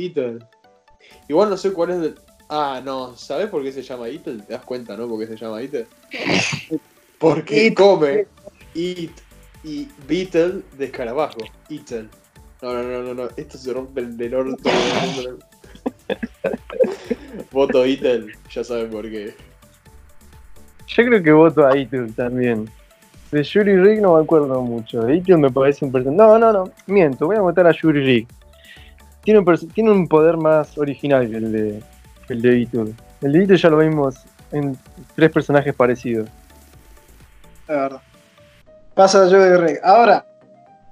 [1.28, 2.14] Igual no sé cuál es.
[2.50, 4.42] Ah, no, ¿sabes por qué se llama Eatle?
[4.42, 5.08] ¿Te das cuenta, no?
[5.08, 5.86] ¿Por qué se llama Eatle?
[7.20, 7.74] Porque Eat.
[7.76, 8.26] come,
[8.74, 9.12] eat
[9.64, 11.38] y Beetle de escarabajo.
[11.70, 12.08] Eatle.
[12.62, 13.30] No, no, no, no, no.
[13.38, 14.58] Esto se rompe el del orto.
[17.52, 19.34] Voto Eatle, ya saben por qué.
[20.88, 22.68] Yo creo que voto a Itul también.
[23.32, 25.02] De Yuri Rig no me acuerdo mucho.
[25.04, 26.18] De Itul me parece un personaje.
[26.18, 26.72] No, no, no.
[26.88, 28.28] Miento, voy a votar a Yuri Rig.
[29.24, 31.84] Tiene un, perso- tiene un poder más original que el de,
[32.30, 32.96] el de Itul.
[33.22, 34.16] El de Itul ya lo vimos
[34.52, 34.78] en
[35.16, 36.30] tres personajes parecidos.
[37.68, 38.02] de verdad.
[38.94, 39.80] Pasa Yuri Rig.
[39.84, 40.26] Ahora,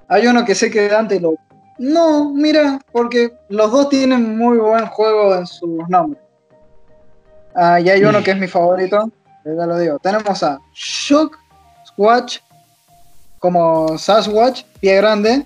[0.08, 1.34] hay uno que sé que Dante lo.
[1.78, 6.22] No, mira, porque los dos tienen muy buen juego en sus nombres.
[7.54, 9.10] Ah, y hay uno que es mi favorito,
[9.44, 9.98] que ya lo digo.
[9.98, 11.38] Tenemos a Shock
[11.96, 12.38] Watch,
[13.38, 15.44] como Sasquatch, pie grande,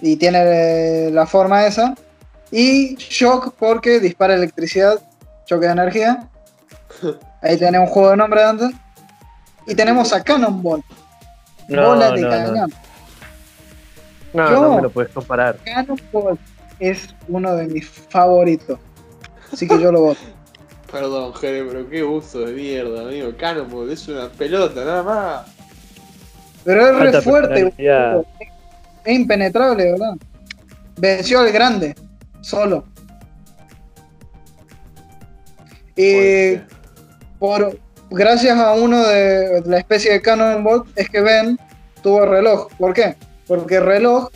[0.00, 1.94] y tiene eh, la forma esa.
[2.56, 5.00] Y Shock porque dispara electricidad,
[5.44, 6.28] choque de energía.
[7.42, 8.70] Ahí tenemos un juego de nombre antes.
[9.66, 10.84] Y tenemos a Cannonball,
[11.68, 12.30] No, bola de no, no.
[12.30, 12.72] cañón.
[14.34, 15.56] No, Yo- no me lo puedes comparar.
[15.64, 16.38] Cannonball
[16.78, 18.78] es uno de mis favoritos.
[19.52, 20.20] Así que yo lo voto.
[20.92, 23.32] Perdón, Jere, pero qué gusto de mierda, amigo.
[23.36, 25.46] Cannonball es una pelota, nada más.
[26.62, 30.12] Pero es re fuerte, es impenetrable, ¿verdad?
[30.96, 31.96] Venció al grande,
[32.44, 32.84] solo.
[35.96, 36.56] Y
[37.38, 37.78] por
[38.10, 41.58] gracias a uno de la especie de Cannonball es que Ben
[42.02, 42.68] tuvo reloj.
[42.78, 43.16] ¿Por qué?
[43.46, 44.28] Porque el reloj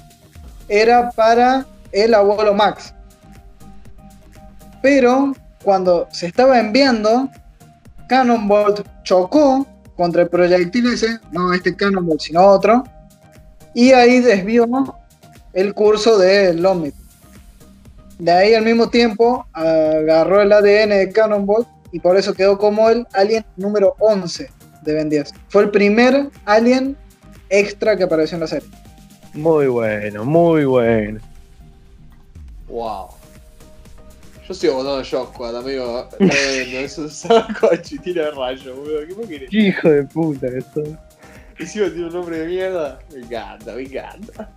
[0.69, 2.95] era para el abuelo Max.
[4.83, 7.29] Pero cuando se estaba enviando,
[8.09, 9.67] Cannonball chocó
[9.97, 12.85] contra el proyectil ese, no este Cannonball, sino otro,
[13.75, 14.67] y ahí desvió
[15.53, 16.95] el curso del Omnit.
[18.19, 22.91] De ahí al mismo tiempo agarró el ADN de Cannonball y por eso quedó como
[22.91, 24.51] el alien número 11
[24.83, 25.33] de Ben 10.
[25.49, 26.97] Fue el primer alien
[27.49, 28.69] extra que apareció en la serie.
[29.35, 31.21] Muy bueno, muy bueno.
[32.69, 33.09] Wow.
[34.47, 36.09] Yo sigo votando Shock Squad, amigo.
[36.11, 39.07] Tremendo, eso es y tira rayo, boludo.
[39.07, 39.53] ¿Qué más querés?
[39.53, 40.89] Hijo de puta que sos.
[41.59, 42.99] Encima tiene un nombre de mierda.
[43.13, 44.51] Me encanta, me encanta.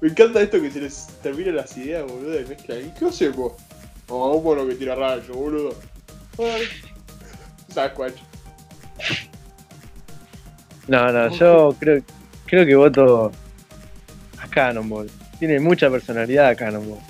[0.00, 2.80] Me encanta esto que se les terminan las ideas, boludo, y mezclan.
[2.80, 3.52] ¿Y qué hacemos?
[4.08, 5.74] Oh, un mono que tira rayo, boludo.
[7.68, 8.14] Sasquatch.
[10.86, 12.02] No, no, yo creo,
[12.44, 13.32] creo que voto
[14.38, 15.10] a Cannonball.
[15.38, 17.00] Tiene mucha personalidad Cannonball.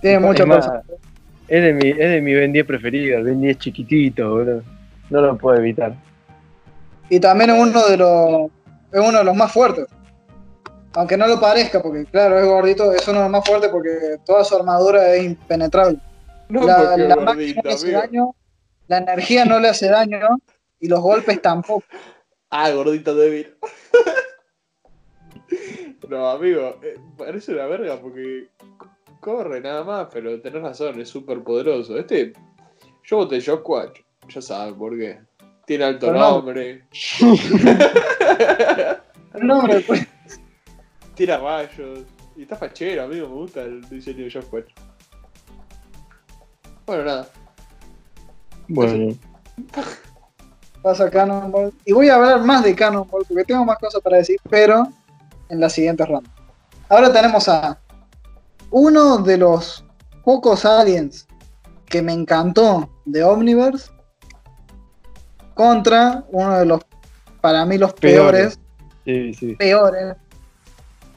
[0.00, 0.82] Tiene mucha más, cosa.
[1.48, 4.62] Es de mi, es de mi Ben 10 preferido, el Ben 10 chiquitito, boludo.
[5.10, 5.94] No lo puedo evitar.
[7.08, 8.50] Y también es uno de los
[8.92, 9.86] es uno de los más fuertes.
[10.96, 14.16] Aunque no lo parezca, porque claro, es gordito, es uno de los más fuertes porque
[14.24, 15.98] toda su armadura es impenetrable.
[16.48, 18.00] No, la porque la es magia no gordito, le hace amigo.
[18.00, 18.34] daño,
[18.88, 20.20] la energía no le hace daño
[20.80, 21.84] y los golpes tampoco.
[22.48, 23.54] Ah, gordito débil.
[26.08, 28.48] no, amigo, eh, parece una verga porque
[29.20, 31.98] corre nada más, pero tenés razón, es súper poderoso.
[31.98, 32.32] Este,
[33.04, 35.20] yo voté Shockwatch, ya saben por qué.
[35.66, 36.86] Tiene alto nombre,
[39.34, 40.06] El nombre, pues,
[41.16, 42.00] tira rayos,
[42.36, 44.70] y está fachero, amigo, me gusta el diseño de Shockwatch.
[46.86, 47.26] Bueno, nada.
[48.68, 49.16] Bueno,
[50.82, 51.72] pasa Cannonball.
[51.84, 54.86] Y voy a hablar más de Cannonball porque tengo más cosas para decir, pero
[55.48, 56.30] en la siguiente ronda.
[56.88, 57.80] Ahora tenemos a
[58.70, 59.84] uno de los
[60.22, 61.26] pocos aliens
[61.86, 63.90] que me encantó de Omniverse
[65.54, 66.80] contra uno de los,
[67.40, 68.58] para mí, los Peores.
[69.04, 69.56] peores, sí, sí.
[69.56, 70.16] peores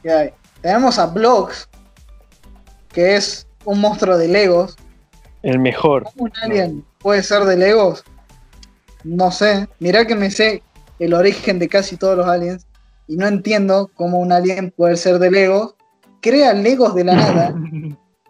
[0.02, 0.30] que hay.
[0.62, 1.68] Tenemos a Blocks,
[2.88, 4.76] que es un monstruo de Legos.
[5.42, 6.04] El mejor.
[6.04, 8.04] ¿Cómo un alien puede ser de Legos?
[9.04, 9.68] No sé.
[9.78, 10.62] Mirá que me sé
[10.98, 12.66] el origen de casi todos los aliens
[13.06, 15.74] y no entiendo cómo un alien puede ser de Legos.
[16.20, 17.54] Crea Legos de la nada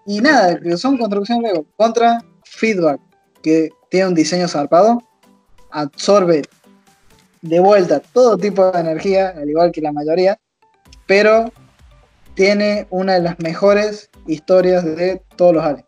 [0.06, 1.64] y nada, que son construcción Lego.
[1.76, 3.00] Contra Feedback,
[3.42, 5.02] que tiene un diseño zarpado,
[5.70, 6.42] absorbe
[7.42, 10.38] de vuelta todo tipo de energía, al igual que la mayoría,
[11.10, 11.52] pero
[12.34, 15.84] tiene una de las mejores historias de todos los aliens.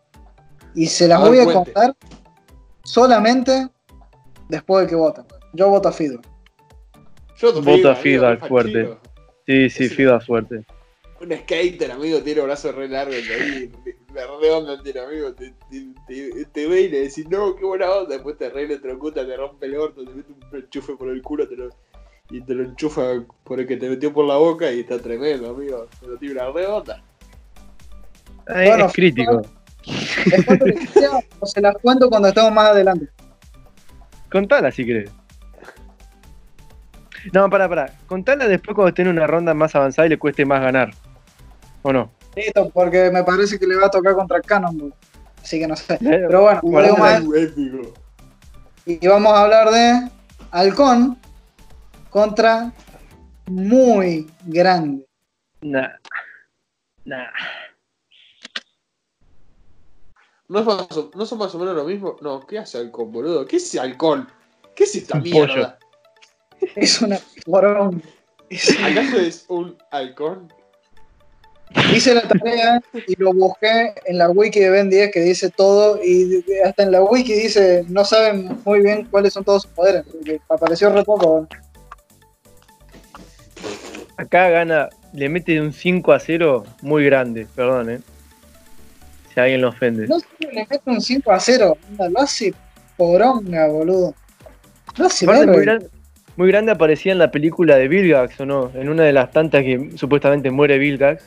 [0.75, 1.71] Y se las voy a cuente.
[1.71, 1.95] contar
[2.83, 3.69] solamente
[4.49, 5.23] después de que voten.
[5.53, 6.27] Yo voto a Feedback.
[7.37, 8.97] Yo voto Voto a amigo, Feedback re fuerte.
[9.47, 9.95] Sí, sí, Sí.
[9.95, 10.65] Fida fuerte.
[11.21, 13.71] Un skater, amigo, tiene brazos re largos ahí,
[14.13, 17.63] la re onda tiene, amigo, te, te, te- te ve y le decís, no, qué
[17.63, 21.07] buena onda, después te re electrocuta, te rompe el orto, te mete un enchufe por
[21.07, 21.69] el culo te lo,
[22.33, 25.51] y te lo enchufa por el que te metió por la boca y está tremendo,
[25.51, 27.03] amigo, pero tiene una re onda.
[28.47, 29.43] Ah, Bueno, es crítico.
[30.25, 33.07] Después de que sea, o se las cuento cuando estemos más adelante.
[34.31, 35.11] Contala si querés.
[37.31, 37.93] No, pará, pará.
[38.07, 40.89] Contala después cuando esté en una ronda más avanzada y le cueste más ganar.
[41.83, 42.09] ¿O no?
[42.35, 44.91] Listo, porque me parece que le va a tocar contra Cannonball.
[45.39, 45.99] Así que no sé.
[46.01, 47.23] Pero Pero bueno, no digo más.
[48.87, 50.09] Y vamos a hablar de
[50.49, 51.19] Halcón
[52.13, 52.71] contra
[53.47, 55.05] muy grande.
[55.61, 55.89] Nah.
[57.03, 57.25] Nah.
[60.47, 62.15] ¿No, es más o- ¿No son más o menos lo mismo?
[62.21, 63.45] No, ¿qué hace halcón, boludo?
[63.45, 64.27] ¿Qué es halcón?
[64.75, 65.79] ¿Qué es esta Un mierda?
[66.75, 68.01] Es una porón.
[68.49, 70.53] Es- ¿Acaso es un halcón?
[71.95, 75.99] Hice la tarea y lo busqué en la wiki de Ben 10 que dice todo
[76.03, 80.03] y hasta en la wiki dice no saben muy bien cuáles son todos sus poderes.
[80.11, 81.47] porque apareció re poco.
[84.17, 87.99] Acá gana, le mete un 5 a 0 muy grande, perdón, eh.
[89.33, 90.07] Si alguien lo ofende.
[90.07, 91.77] No le mete un 5 a 0.
[91.89, 92.53] onda, Lo hace
[92.97, 94.13] poronga, boludo.
[94.97, 95.87] Lo hace muy, gran-
[96.35, 98.71] muy grande aparecía en la película de Vilgax, ¿o no?
[98.75, 101.23] En una de las tantas que supuestamente muere Vilgax.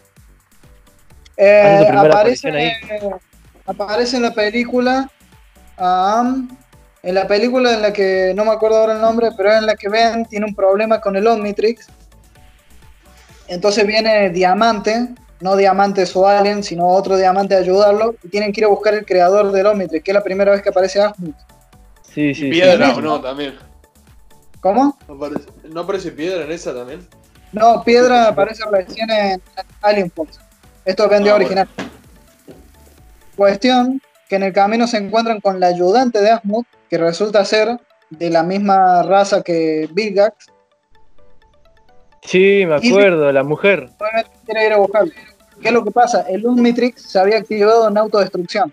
[1.36, 2.48] Eh, aparece,
[4.16, 5.10] en la película.
[5.76, 6.48] am,
[7.02, 9.74] en la película en la que no me acuerdo ahora el nombre, pero en la
[9.76, 11.88] que Ben tiene un problema con el Omnitrix.
[13.48, 15.08] Entonces viene Diamante,
[15.40, 18.14] no Diamante su alien, sino otro Diamante a ayudarlo.
[18.22, 20.62] Y tienen que ir a buscar el creador del Omnitrix, que es la primera vez
[20.62, 21.34] que aparece Asmund.
[22.12, 22.50] Sí, Y sí, sí.
[22.50, 22.94] piedra, sí.
[22.96, 23.20] ¿o no?
[23.20, 23.54] También.
[24.60, 24.96] ¿Cómo?
[25.06, 27.06] ¿No aparece, ¿No aparece piedra en esa también?
[27.52, 29.40] No, Piedra aparece recién en
[29.80, 30.40] Alien Force.
[30.84, 31.68] Esto es de Ah, original.
[33.36, 37.78] Cuestión que en el camino se encuentran con la ayudante de Asmund, que resulta ser
[38.10, 40.46] de la misma raza que Vilgax.
[42.26, 43.88] Sí, me acuerdo, la mujer.
[44.44, 45.12] Quiere ir a buscarlo.
[45.62, 46.22] ¿qué es lo que pasa?
[46.28, 48.72] El Omnitrix se había activado en autodestrucción.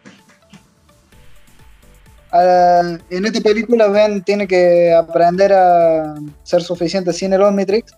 [2.32, 7.94] Ah, en esta película Ben tiene que aprender a ser suficiente sin el Omnitrix.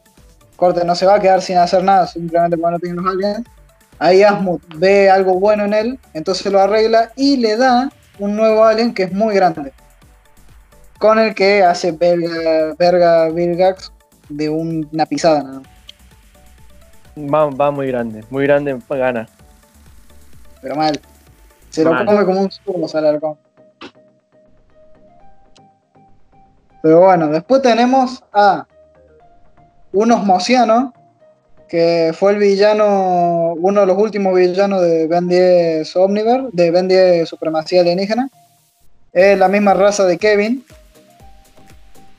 [0.58, 3.48] Corte, no se va a quedar sin hacer nada simplemente porque no tiene los aliens.
[3.98, 7.90] Ahí Asmut ve algo bueno en él, entonces lo arregla y le da
[8.20, 9.72] un nuevo alien que es muy grande.
[11.00, 13.92] Con el que hace verga, verga Vilgax
[14.30, 15.70] de una pisada nada más.
[17.18, 19.28] Va, va muy grande, muy grande, gana.
[20.62, 21.00] Pero mal.
[21.70, 22.06] Se lo Mal.
[22.06, 23.38] come como un sumo Salarcón.
[26.82, 28.68] Pero bueno, después tenemos a
[29.92, 30.94] unos mocianos,
[31.68, 36.88] que fue el villano, uno de los últimos villanos de Ben 10 Omniverse, de Ben
[36.88, 38.30] 10 Supremacía Alienígena.
[39.14, 40.64] Es la misma raza de Kevin.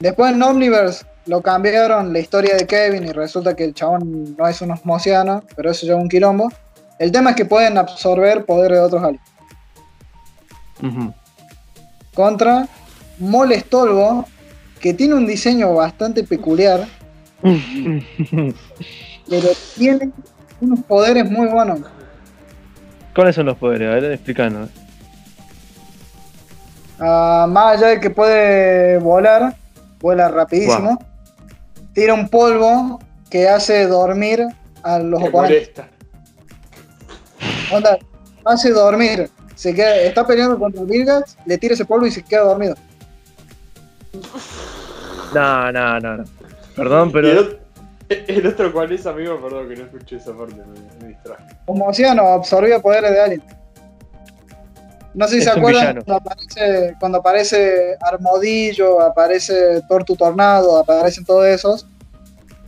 [0.01, 4.47] Después en Omniverse lo cambiaron la historia de Kevin y resulta que el chabón no
[4.47, 6.49] es un osmosiano, pero eso ya es un quilombo.
[6.99, 9.25] El tema es que pueden absorber poderes de otros aliens.
[10.83, 11.13] Ujú.
[12.15, 12.69] Contra
[13.19, 14.27] Molestolvo,
[14.81, 16.87] que tiene un diseño bastante peculiar,
[17.43, 20.11] pero tiene
[20.61, 21.81] unos poderes muy buenos.
[23.15, 23.89] ¿Cuáles son los poderes?
[23.89, 24.71] A ver, explícanos.
[26.99, 29.55] Ah, más allá de que puede volar,
[30.01, 30.99] vuela rapidísimo.
[31.97, 34.47] Tira un polvo que hace dormir
[34.83, 35.73] a los Me oponentes.
[35.79, 35.89] molesta.
[37.73, 37.99] Onda,
[38.45, 39.31] hace dormir.
[39.55, 42.75] Se queda, está peleando contra Vilgax, le tira ese polvo y se queda dormido.
[45.35, 46.25] No, no, no, no.
[46.77, 47.59] Perdón, ¿Y el,
[48.09, 49.41] pero el otro cuál es, amigo?
[49.41, 51.45] Perdón que no escuché esa parte, me, me distraje.
[51.65, 53.43] Como océano, absorbía poderes de Alien.
[55.17, 61.25] No sé si Es se acuerdan cuando aparece, cuando aparece Armodillo, aparece Tortu Tornado, aparecen
[61.25, 61.87] todos esos.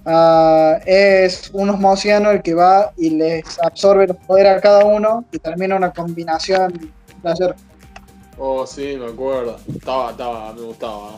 [0.06, 5.26] Ah, es un osmosiano el que va y les absorbe los poderes a cada uno
[5.30, 6.72] y termina una combinación
[7.22, 7.54] de ayer.
[8.38, 9.58] Oh, sí, me acuerdo.
[9.70, 11.11] Estaba, estaba, me gustaba.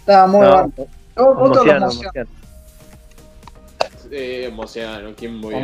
[0.00, 0.72] Estaba muy No, bueno.
[4.10, 5.58] De los homociano, ¿quién voy a.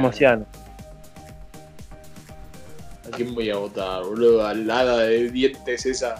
[3.06, 4.46] ¿A quién voy a votar, boludo?
[4.46, 6.16] Al hada de dientes esa.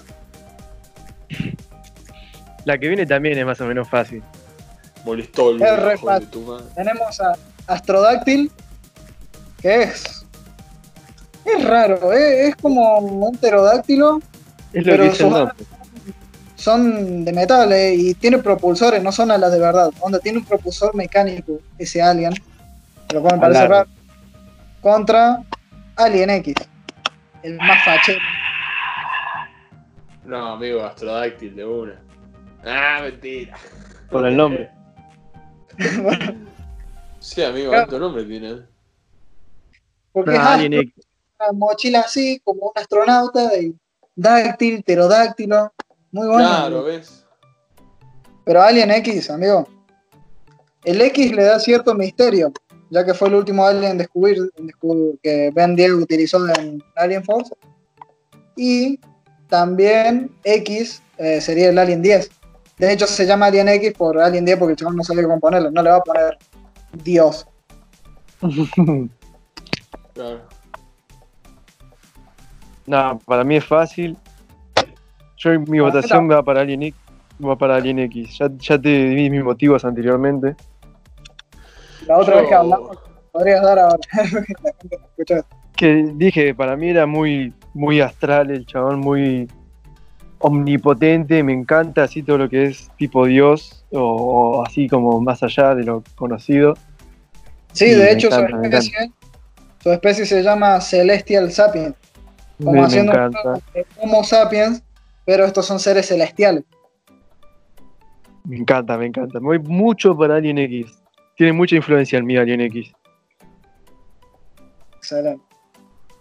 [2.65, 4.23] La que viene también es más o menos fácil.
[5.05, 6.29] Molestó el Es re fácil.
[6.29, 6.65] tu madre.
[6.75, 7.35] Tenemos a
[7.67, 8.51] Astrodáctil,
[9.61, 10.25] que es.
[11.45, 12.49] Es raro, ¿eh?
[12.49, 14.21] es como un pterodáctilo,
[14.73, 15.55] Es lo Pero que nombre.
[16.57, 17.95] son de metal ¿eh?
[17.95, 19.91] y tiene propulsores, no son alas de verdad.
[20.01, 22.33] Onda, tiene un propulsor mecánico ese Alien,
[23.13, 23.89] lo cual me parece raro.
[24.81, 25.43] Contra
[25.97, 26.55] Alien X,
[27.45, 28.19] el más fachero.
[30.25, 32.03] No, amigo, Astrodáctil de una.
[32.65, 33.57] Ah, mentira.
[34.11, 34.71] Por el nombre.
[37.21, 37.85] Sí, amigo, Claro.
[37.85, 38.63] alto nombre tiene.
[40.13, 41.07] Porque No, es Alien astro, X.
[41.41, 43.75] una mochila así, como un astronauta, y
[44.15, 45.73] dáctil, pterodáctilo,
[46.13, 46.47] muy bueno.
[46.47, 47.27] Claro, ¿ves?
[48.45, 49.67] Pero Alien X, amigo.
[50.85, 52.53] El X le da cierto misterio,
[52.91, 54.39] ya que fue el último Alien en descubrir,
[55.23, 57.55] que Ben 10 utilizó en Alien Force.
[58.57, 59.01] Y
[59.49, 62.31] también X eh, sería el Alien 10.
[62.79, 65.41] De hecho, se llama Alien X por Alien 10 porque el chaval no sabía cómo
[65.41, 65.71] ponerlo.
[65.71, 66.39] No le va a poner
[66.93, 67.47] Dios.
[70.15, 70.43] Claro.
[72.87, 74.17] no, para mí es fácil.
[75.39, 77.01] Yo mi votación va para Alien X.
[77.45, 78.39] Va para Alien X.
[78.39, 80.55] Ya, ya te di mis motivos anteriormente.
[82.07, 82.99] La otra Yo- vez que hablamos,
[83.33, 83.99] podrías dar ahora.
[85.77, 89.49] Que dije para mí era muy, muy astral el chabón, muy
[90.39, 91.43] omnipotente.
[91.43, 95.75] Me encanta así todo lo que es tipo Dios o, o así como más allá
[95.75, 96.75] de lo conocido.
[97.73, 99.13] Sí, de hecho, su, encanta, especie,
[99.83, 101.97] su especie se llama Celestial Sapiens.
[102.59, 103.33] como Me, me haciendo un
[103.75, 104.81] de Homo sapiens,
[105.25, 106.63] pero estos son seres celestiales.
[108.45, 109.41] Me encanta, me encanta.
[109.41, 111.03] Me voy mucho para Alien X.
[111.37, 112.93] Tiene mucha influencia en mí Alien X.
[114.97, 115.43] Excelente.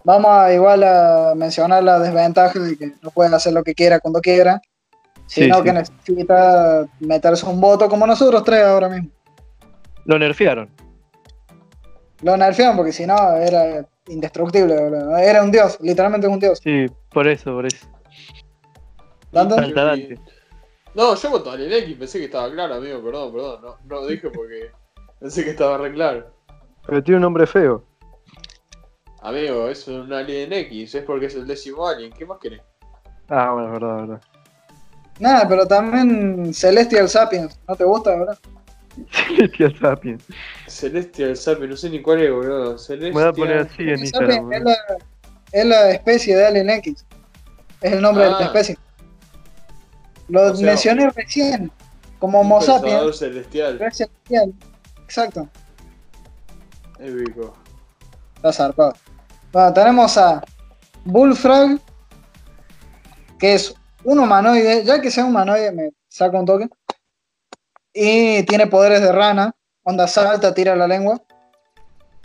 [0.04, 4.00] Vamos a igual a mencionar la desventaja de que no puede hacer lo que quiera
[4.00, 4.62] cuando quiera,
[5.26, 5.64] sino sí.
[5.64, 9.10] que necesita meterse un voto como nosotros tres ahora mismo.
[10.06, 10.70] Lo nerfearon.
[12.22, 15.18] Lo nerfearon porque si no era indestructible, boludo.
[15.18, 16.60] era un dios, literalmente un dios.
[16.62, 17.88] Sí, por eso, por eso.
[19.32, 19.56] ¿Dante?
[19.56, 20.20] Falta Dante.
[20.96, 23.62] No, yo voto Alien X, pensé que estaba claro, amigo, perdón, perdón.
[23.62, 24.72] No, no lo dije porque
[25.24, 26.30] pensé que estaba re claro.
[26.86, 27.84] Pero tiene un nombre feo.
[29.22, 32.62] Amigo, es un Alien X, es porque es el décimo Alien, ¿qué más querés?
[33.30, 34.22] Ah, bueno, verdad, verdad.
[35.20, 38.38] Nada, pero también Celestial Sapiens, ¿no te gusta, verdad?
[39.12, 40.24] Celestial Sapiens.
[40.68, 42.78] Celestial Sapi, no sé ni cuál es, boludo.
[42.78, 43.14] Celestial.
[43.14, 44.54] Me voy a poner así en Sapiens Instagram.
[44.54, 44.76] es, la,
[45.54, 47.06] es la especie de Alien X.
[47.82, 48.38] Es el nombre de Ah.
[48.42, 48.78] la especie.
[50.28, 51.72] Lo O sea, mencioné recién.
[52.20, 53.18] Como Homo sapiens.
[53.18, 53.82] celestial.
[53.82, 54.54] es celestial.
[55.04, 55.50] Exacto.
[57.00, 57.54] Épico.
[58.36, 58.94] Está zarpado.
[59.52, 60.44] Bueno, tenemos a
[61.06, 61.80] Bullfrog,
[63.40, 63.74] que es
[64.04, 64.84] un humanoide.
[64.84, 66.70] Ya que sea humanoide, me saca un toque.
[67.94, 69.56] Y tiene poderes de rana.
[69.84, 71.22] Onda salta, tira la lengua.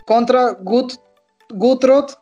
[0.05, 0.93] Contra Gut,
[1.49, 2.19] Gutrot,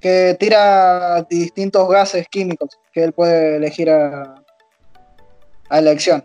[0.00, 4.34] que tira distintos gases químicos que él puede elegir a,
[5.70, 6.22] a elección.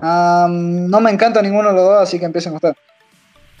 [0.00, 2.76] Am, no me encanta ninguno de los dos, así que empiecen ustedes.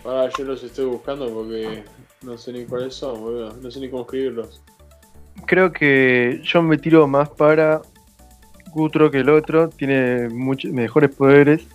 [0.04, 1.84] Ahora yo los estoy buscando porque
[2.22, 3.56] no sé ni cuáles son, boludo.
[3.60, 4.62] No sé ni cómo escribirlos.
[5.46, 7.82] Creo que yo me tiro más para
[8.72, 9.68] Gutro que el otro.
[9.68, 11.66] Tiene muchos mejores poderes.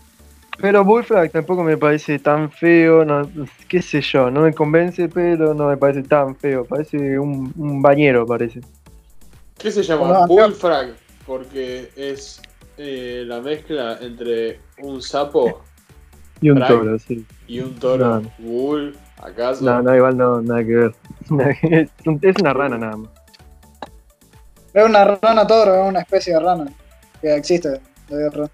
[0.60, 3.06] Pero Bullfrog tampoco me parece tan feo.
[3.06, 3.30] No,
[3.68, 6.66] qué sé yo, no me convence, pero no me parece tan feo.
[6.66, 8.62] Parece un, un bañero, parece.
[9.58, 10.26] ¿Qué se llama?
[10.26, 10.96] Bullfrag.
[11.26, 12.42] Porque es
[12.78, 15.64] eh, la mezcla entre un sapo
[16.42, 17.26] Y un toro, sí.
[17.48, 18.20] y un toro.
[18.22, 18.32] No.
[18.38, 19.64] Bull, ¿acaso?
[19.66, 20.96] No, no, igual no, nada que ver.
[21.64, 23.10] es, un- es una rana nada más.
[24.74, 26.66] Es una rana toro, es una especie de rana
[27.22, 27.82] que existe.
[28.10, 28.50] de.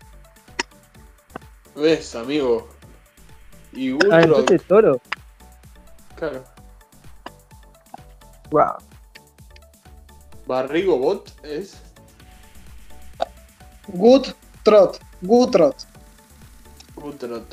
[1.76, 2.69] ¿Ves, amigo?
[3.74, 5.01] Y Ah, Ultron, entonces toro.
[6.15, 6.43] claro.
[8.51, 8.78] Wow.
[10.47, 11.82] Barrigo Bot es.
[13.88, 14.99] Gut Trot.
[15.21, 15.75] Gutrot.
[16.95, 17.43] Ultron.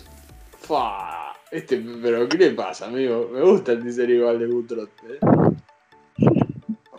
[0.60, 1.32] Fa.
[1.50, 3.28] Este, pero ¿qué le pasa, amigo?
[3.32, 5.18] Me gusta el diseño igual de Gutrot, ¿eh?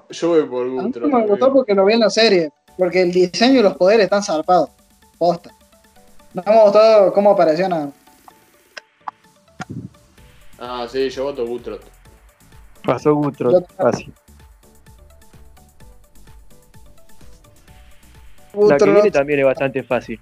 [0.09, 1.09] Yo voy por A mí Gutrot.
[1.09, 1.59] no me gustó amigo.
[1.59, 2.51] porque lo vi en la serie.
[2.77, 4.69] Porque el diseño y los poderes están zarpados.
[5.17, 5.51] Posta.
[6.34, 7.91] No me gustó cómo apareció nada.
[10.59, 11.82] Ah, sí, yo voto Gutrot.
[12.84, 13.65] Pasó Gutro, Yo-
[18.54, 20.20] La que viene también es bastante fácil.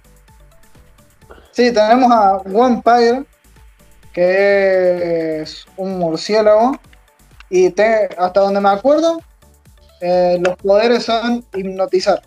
[1.52, 3.24] Sí, tenemos a Vampire,
[4.12, 6.72] que es un murciélago.
[7.48, 9.20] Y te- hasta donde me acuerdo,
[10.00, 12.22] eh, los poderes son hipnotizar.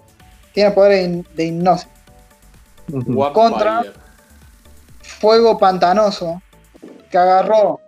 [0.54, 1.88] Tiene poderes de hipnosis.
[3.34, 3.84] Contra.
[5.02, 6.42] Fuego pantanoso,
[7.10, 7.80] que agarró.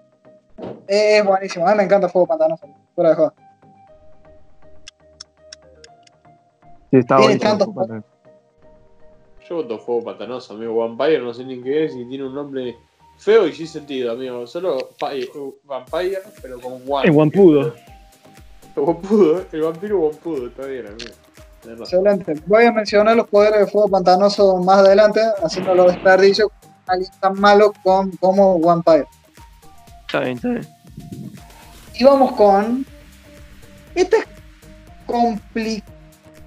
[0.88, 2.66] Eh, es buenísimo, a mí me encanta Fuego pantanoso.
[2.96, 3.34] Fuera de joda.
[6.96, 8.02] Sí, está Tiene
[9.50, 10.76] Yo voto Fuego Pantanoso, amigo.
[10.78, 12.76] Vampire no sé ni qué es y tiene un nombre
[13.18, 14.48] feo y sin sentido, amigo.
[14.48, 17.08] Solo pi- uh, Vampire, pero con One.
[17.08, 17.74] El guampudo.
[19.52, 21.12] El vampiro guampudo, está bien, amigo.
[21.80, 22.34] Excelente.
[22.46, 27.12] Voy a mencionar los poderes de Fuego pantanoso más adelante, haciendo los desperdicios con alguien
[27.20, 29.08] tan malo con, como Vampire.
[30.02, 30.68] Está bien, está bien.
[31.96, 32.86] Y vamos con.
[33.96, 34.26] Esta es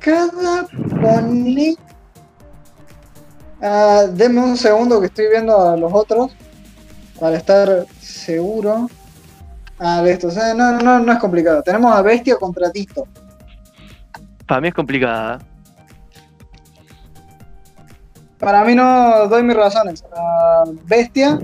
[0.00, 0.66] complicada
[1.00, 1.76] poner.
[3.60, 6.32] Ah, denme un segundo que estoy viendo a los otros
[7.18, 8.88] para estar seguro.
[9.78, 10.28] Ah, listo.
[10.28, 11.62] O sea, no, no, no es complicado.
[11.62, 13.06] Tenemos a Bestia contra Tito.
[14.46, 15.38] Para mí es complicada.
[18.38, 20.04] Para mí no doy mis razones.
[20.16, 21.38] Ah, Bestia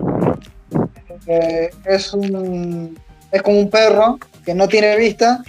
[1.26, 2.96] eh, es un
[3.34, 5.42] es como un perro que no tiene vista,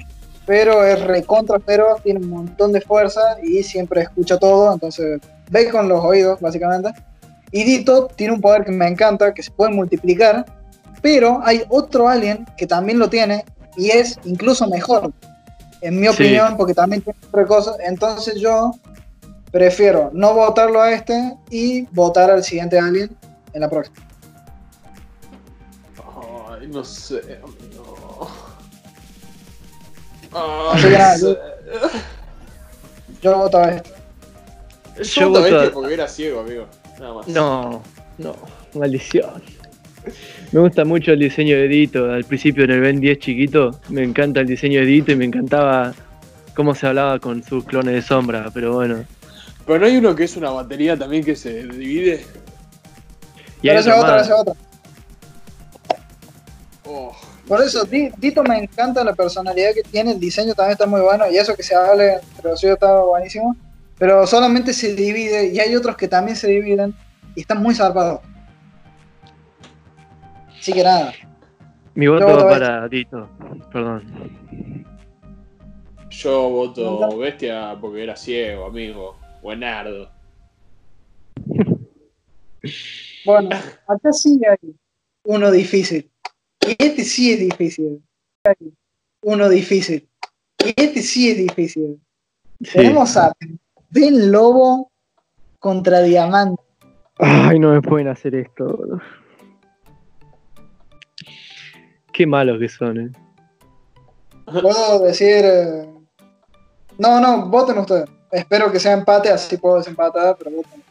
[0.45, 5.19] pero es recontra feroz, tiene un montón de fuerza y siempre escucha todo, entonces
[5.49, 6.89] ve con los oídos, básicamente.
[7.51, 10.45] Y Dito tiene un poder que me encanta, que se puede multiplicar,
[11.01, 13.45] pero hay otro alien que también lo tiene
[13.77, 15.11] y es incluso mejor,
[15.81, 16.13] en mi Sí.
[16.13, 17.75] opinión, porque también tiene otra cosa.
[17.85, 18.71] Entonces yo
[19.51, 23.15] prefiero no votarlo a este y votar al siguiente alien
[23.53, 23.95] en la próxima.
[26.49, 27.94] Ay, no sé, amigo.
[30.36, 31.38] Ay, Así que no nada, sé.
[33.21, 33.89] Yo voto a este.
[34.97, 36.67] Yo Yo voto a este porque era ciego, amigo.
[36.99, 37.27] Nada más.
[37.27, 37.81] No,
[38.17, 38.36] no,
[38.73, 39.41] maldición.
[40.51, 42.11] Me gusta mucho el diseño de Dito.
[42.11, 45.25] Al principio en el Ben 10 chiquito, me encanta el diseño de Dito y me
[45.25, 45.93] encantaba
[46.53, 49.03] cómo se hablaba con sus clones de sombra, pero bueno.
[49.65, 52.25] Pero no hay uno que es una batería también que se divide.
[53.61, 54.55] Y hay Pero ese otro.
[56.86, 57.15] Oh,
[57.47, 61.01] Por eso, Di- Dito me encanta la personalidad que tiene, el diseño también está muy
[61.01, 63.55] bueno, y eso que se hable entre los suyos está buenísimo.
[63.97, 66.93] Pero solamente se divide, y hay otros que también se dividen,
[67.35, 68.21] y están muy zarpados.
[70.59, 71.13] Así que nada,
[71.93, 73.29] Mi voto va para Dito.
[73.71, 74.03] Perdón.
[76.09, 79.17] yo voto bestia porque era ciego, amigo.
[79.43, 80.09] Buenardo.
[83.25, 83.49] bueno,
[83.87, 84.73] acá sí hay
[85.23, 86.11] uno difícil.
[86.68, 88.01] Y este sí es difícil.
[89.22, 90.07] Uno difícil.
[90.63, 91.99] Y este sí es difícil.
[92.61, 92.72] Sí.
[92.74, 93.34] Tenemos a
[93.89, 94.91] Ben Lobo
[95.59, 96.61] contra Diamante.
[97.18, 98.66] Ay, no me pueden hacer esto.
[98.66, 99.01] boludo.
[102.11, 103.11] Qué malos que son, eh.
[104.45, 105.43] Puedo decir.
[105.43, 105.89] eh,
[106.97, 108.09] No, no, voten ustedes.
[108.32, 110.84] Espero que sea empate, así puedo desempatar, pero voten.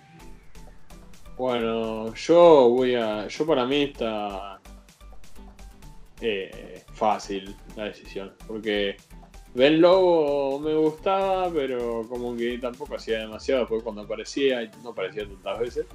[1.37, 3.27] Bueno, yo voy a.
[3.29, 4.54] Yo para mí está.
[6.21, 8.33] Eh, fácil la decisión.
[8.47, 8.97] Porque
[9.55, 13.61] Ben Lobo me gustaba, pero como que tampoco hacía demasiado.
[13.63, 15.87] Después cuando aparecía, no aparecía tantas veces.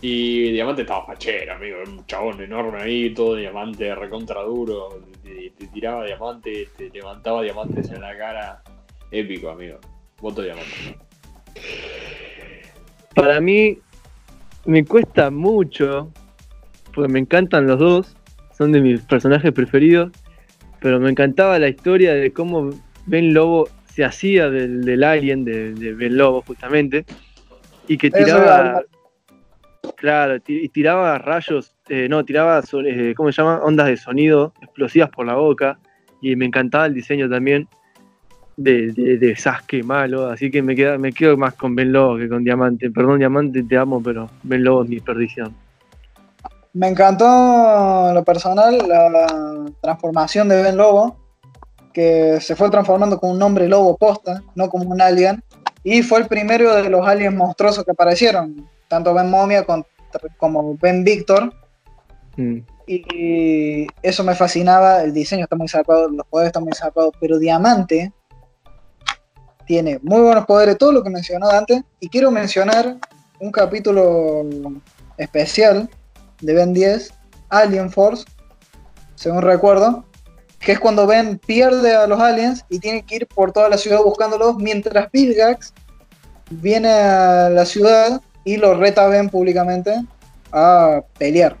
[0.00, 1.78] Y Diamante estaba fachero, amigo.
[1.86, 5.00] Un chabón enorme ahí, todo diamante, recontra duro.
[5.22, 8.62] Te, te tiraba diamante, te levantaba diamantes en la cara.
[9.10, 9.78] Épico, amigo.
[10.20, 10.98] Voto diamante.
[13.14, 13.78] Para mí
[14.64, 16.10] me cuesta mucho,
[16.94, 18.16] porque me encantan los dos,
[18.62, 20.12] son de mis personajes preferidos,
[20.80, 22.70] pero me encantaba la historia de cómo
[23.06, 27.04] Ben Lobo se hacía del, del alien, de, de Ben Lobo justamente,
[27.88, 28.82] y que tiraba,
[29.96, 33.60] claro, y tiraba rayos, eh, no, tiraba, eh, ¿cómo se llama?
[33.64, 35.78] Ondas de sonido explosivas por la boca,
[36.20, 37.68] y me encantaba el diseño también.
[38.54, 42.18] De, de, de Sasuke malo, así que me, queda, me quedo más con Ben Lobo
[42.18, 42.90] que con Diamante.
[42.90, 45.54] Perdón, Diamante, te amo, pero Ben Lobo es mi perdición.
[46.74, 51.16] Me encantó en lo personal la transformación de Ben Lobo,
[51.92, 55.44] que se fue transformando con un hombre lobo posta, no como un alien,
[55.84, 59.66] y fue el primero de los aliens monstruosos que aparecieron, tanto Ben Momia
[60.38, 61.52] como Ben Victor,
[62.36, 62.60] Mm.
[62.86, 67.38] y eso me fascinaba, el diseño está muy zarpado, los poderes están muy zarpados, pero
[67.38, 68.12] Diamante
[69.66, 72.96] tiene muy buenos poderes, todo lo que mencionó antes, y quiero mencionar
[73.38, 74.44] un capítulo
[75.18, 75.88] especial
[76.42, 77.12] de Ben 10,
[77.48, 78.24] Alien Force,
[79.14, 80.04] según recuerdo,
[80.58, 83.78] que es cuando Ben pierde a los aliens y tiene que ir por toda la
[83.78, 85.72] ciudad buscándolos, mientras Vilgax
[86.50, 89.94] viene a la ciudad y lo reta a Ben públicamente
[90.52, 91.56] a pelear.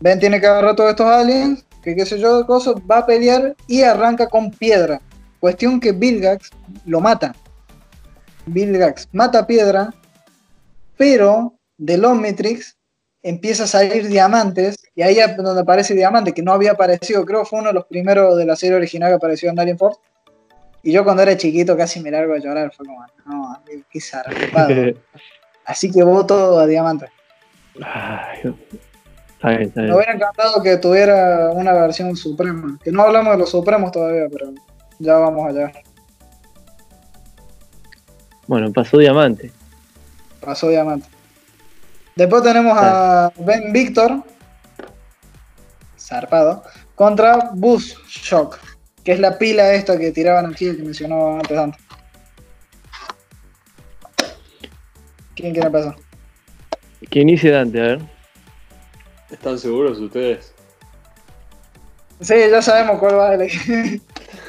[0.00, 3.06] Ben tiene que agarrar a todos estos aliens, que qué sé yo, cosas, va a
[3.06, 5.00] pelear y arranca con piedra.
[5.40, 6.50] Cuestión que Vilgax
[6.84, 7.34] lo mata.
[8.46, 9.94] Vilgax mata a piedra,
[10.96, 12.77] pero del Omnitrix
[13.22, 17.40] empieza a salir diamantes, y ahí es donde aparece diamante, que no había aparecido, creo
[17.40, 20.00] que fue uno de los primeros de la serie original que apareció en Alien Force.
[20.82, 24.00] Y yo cuando era chiquito casi me largo a llorar, fue como, no, amigo, qué
[24.00, 24.74] zarpado.
[25.64, 27.06] Así que voto a diamante.
[27.82, 28.54] Ay,
[29.28, 32.78] está bien, está Me hubiera encantado que tuviera una versión suprema.
[32.82, 34.52] Que no hablamos de los supremos todavía, pero
[34.98, 35.72] ya vamos allá.
[38.46, 39.52] Bueno, pasó Diamante.
[40.40, 41.06] Pasó diamante.
[42.18, 44.24] Después tenemos a Ben Victor,
[45.96, 46.64] zarpado,
[46.96, 48.58] contra Buzz Shock,
[49.04, 51.80] que es la pila esta que tiraban aquí, que mencionó antes antes.
[55.36, 55.94] ¿Quién quiere empezar?
[57.08, 58.00] Que inicie Dante, a ver.
[59.30, 60.52] ¿Están seguros ustedes?
[62.20, 64.02] Sí, ya sabemos cuál va a elegir.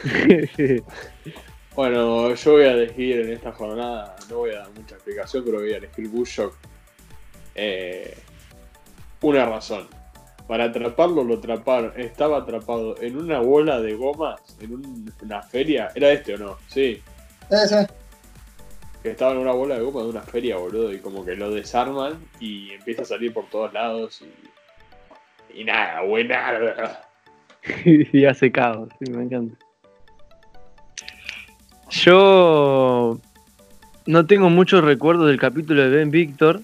[1.76, 5.60] Bueno, yo voy a elegir en esta jornada, no voy a dar mucha explicación, pero
[5.60, 6.54] voy a elegir Bushok.
[7.62, 8.18] Eh,
[9.22, 9.88] una razón.
[10.48, 11.92] Para atraparlo lo atraparon.
[11.98, 15.90] Estaba atrapado en una bola de gomas, en un- una feria.
[15.94, 16.58] ¿Era este o no?
[16.68, 17.02] Sí.
[17.52, 17.76] Sí, sí.
[19.04, 20.94] Que estaba en una bola de goma de una feria, boludo.
[20.94, 24.22] Y como que lo desarman y empieza a salir por todos lados.
[25.54, 27.02] Y, y nada, buena.
[27.86, 29.58] y hace caos, sí, me encanta.
[31.90, 33.20] Yo
[34.06, 36.62] no tengo muchos recuerdos del capítulo de Ben Victor,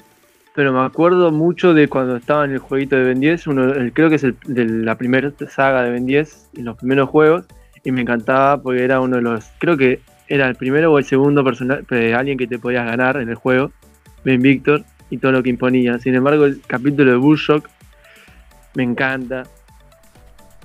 [0.55, 3.93] pero me acuerdo mucho de cuando estaba en el jueguito de Ben 10, uno, el-
[3.93, 7.45] creo que es el, de la primera saga de Ben 10, en los primeros juegos,
[7.83, 11.05] y me encantaba porque era uno de los, creo que era el primero o el
[11.05, 13.71] segundo personaje, alguien que te podías ganar en el juego,
[14.23, 15.99] Ben Victor, y todo lo que imponía.
[15.99, 17.69] Sin embargo, el capítulo de Bullshock
[18.73, 19.43] me encanta.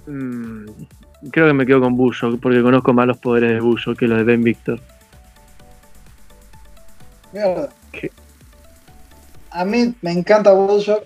[0.07, 0.64] Mm,
[1.30, 4.16] creo que me quedo con Bullshock porque conozco más los poderes de Bullshock que los
[4.16, 4.80] de Ben Victor.
[7.34, 7.68] Mierda.
[7.93, 8.11] ¿Qué?
[9.51, 11.05] A mí me encanta Bullshock.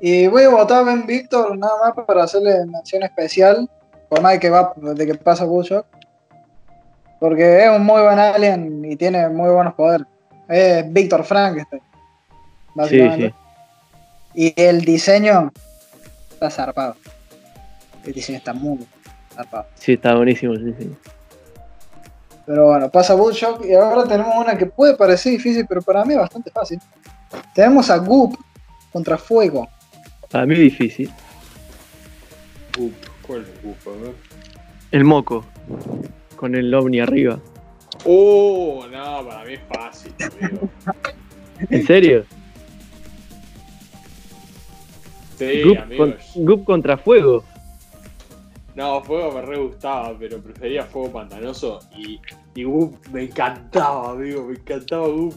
[0.00, 3.68] Y voy a votar a Ben Victor nada más para hacerle mención especial.
[4.08, 5.86] Por más de que, va, de que pasa Bullshock.
[7.20, 10.06] Porque es un muy buen alien y tiene muy buenos poderes.
[10.48, 11.82] Es Victor Frankenstein.
[11.82, 13.28] Sí, Básicamente.
[13.28, 13.34] sí.
[14.34, 15.52] Y el diseño
[16.30, 16.96] está zarpado.
[18.04, 18.86] El diseño está muy
[19.34, 19.66] zarpado.
[19.74, 20.54] Sí, está buenísimo.
[20.54, 20.96] Sí, sí.
[22.46, 26.14] Pero bueno, pasa Bullshock y ahora tenemos una que puede parecer difícil, pero para mí
[26.14, 26.80] es bastante fácil.
[27.54, 28.36] Tenemos a Goop
[28.92, 29.68] contra Fuego.
[30.30, 31.10] Para mí difícil.
[32.76, 32.92] Goop.
[33.26, 33.76] ¿Cuál es Goop?
[33.86, 34.14] A ver.
[34.92, 35.44] El moco.
[36.36, 37.38] Con el ovni arriba.
[38.04, 40.68] Oh, no, para mí es fácil, amigo.
[41.70, 42.24] ¿En serio?
[45.38, 46.04] Sí, Goop, amigo.
[46.04, 47.44] con- Goop contra fuego.
[48.74, 52.20] No, Fuego me re gustaba, pero prefería Fuego Pantanoso y,
[52.54, 55.34] y Goop me encantaba, amigo, me encantaba Goop.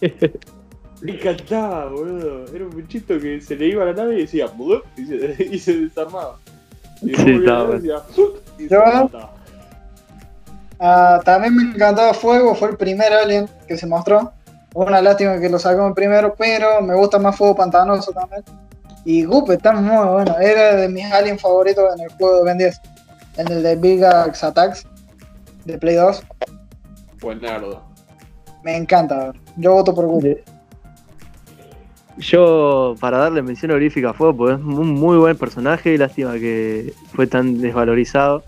[1.04, 2.46] Me encantaba, boludo.
[2.54, 4.46] Era un bichito que se le iba a la nave y decía
[4.96, 6.38] y se, y se desarmaba.
[7.02, 8.02] Y Sí, estaba decía
[8.58, 8.78] y se.
[10.80, 14.32] Ah, también me encantaba Fuego, fue el primer alien que se mostró.
[14.72, 18.42] Una lástima que lo sacamos primero, pero me gusta más Fuego Pantanoso también.
[19.04, 22.58] Y Goop está muy bueno, era de mis aliens favoritos en el juego de Ben
[22.58, 22.80] 10.
[23.36, 24.86] En el de Big Axe Attacks
[25.66, 26.22] de Play 2.
[27.20, 27.82] Buenardo.
[28.62, 30.24] Me encanta, yo voto por Goop.
[32.18, 36.92] Yo, para darle mención honorífica a Fuego, porque es un muy buen personaje, lástima que
[37.12, 38.44] fue tan desvalorizado.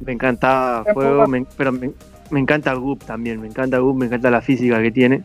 [0.00, 1.90] Me encantaba Fuego, me- pero me,
[2.30, 5.22] me encanta Goop también, me encanta Goop, me encanta la física que tiene.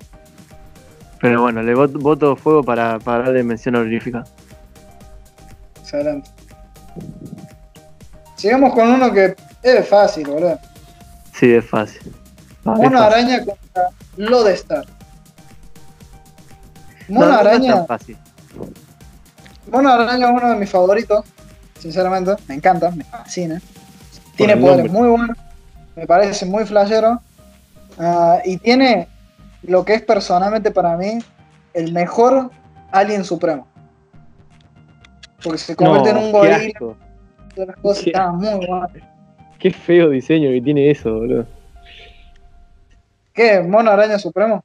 [1.19, 4.23] Pero bueno, le voto, voto Fuego para, para darle mención honorífica.
[5.81, 6.29] Excelente.
[8.35, 10.57] Sigamos con uno que es fácil, boludo.
[11.33, 12.01] Sí, es fácil.
[12.07, 12.95] Es Mono fácil.
[12.97, 14.85] araña contra Lodestar.
[17.07, 18.17] No, Mono no, araña, fácil.
[19.71, 21.25] Mono araña es uno de mis favoritos.
[21.79, 23.61] Sinceramente, me encanta, me fascina.
[24.35, 25.37] Tiene poderes muy buenos.
[25.95, 27.21] Me parece muy flashero.
[27.99, 29.07] Ah, y tiene
[29.63, 31.19] lo que es personalmente para mí
[31.73, 32.49] el mejor
[32.91, 33.67] alien supremo.
[35.43, 36.57] Porque se convierte No, en un gorila.
[36.79, 38.67] todas las cosas, qué muy.
[39.59, 41.45] Qué feo diseño que tiene eso, boludo.
[43.33, 43.61] ¿Qué?
[43.61, 44.61] ¿Mono araña supremo?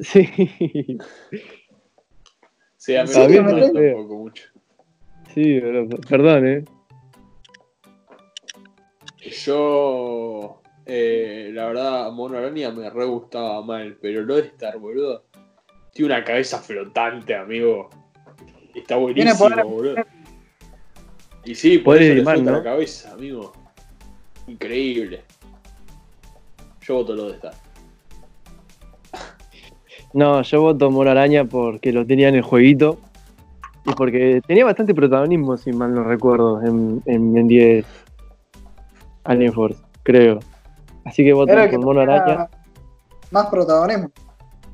[0.00, 0.98] Sí.
[2.76, 3.98] Sí, a mí Sí, me me gusta entiendo.
[3.98, 4.44] un poco mucho.
[5.34, 5.98] Sí, boludo.
[6.08, 6.64] Perdón, eh.
[9.44, 15.24] Yo, eh, la verdad, Mono Araña me re gustaba mal, pero lo de estar, boludo.
[15.92, 17.90] Tiene una cabeza flotante, amigo.
[18.74, 19.96] Está buenísimo, boludo.
[21.44, 22.56] Y sí, por Poderes eso le flota ¿no?
[22.58, 23.52] la cabeza, amigo.
[24.46, 25.22] Increíble.
[26.82, 27.52] Yo voto lo de estar.
[30.12, 32.98] No, yo voto Mono Araña porque lo tenía en el jueguito.
[33.86, 37.86] Y porque tenía bastante protagonismo, si mal no recuerdo, en, en, Ben 10
[39.24, 40.40] Alien Force, creo.
[41.04, 42.48] Así que voto por Mono Araña.
[43.30, 44.10] Más protagonismo.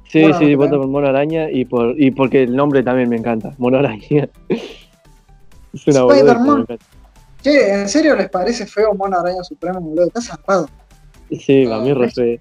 [0.09, 3.53] Sí, sí, voto por Mono Araña y, por, y porque el nombre también me encanta.
[3.59, 4.29] Mono Araña.
[4.49, 6.67] es una Spider-Man.
[7.43, 10.07] Che, ¿en serio les parece feo Mono Araña Supremo, boludo?
[10.07, 10.69] Está zarpado.
[11.31, 12.39] Sí, para mí Ah, re feo.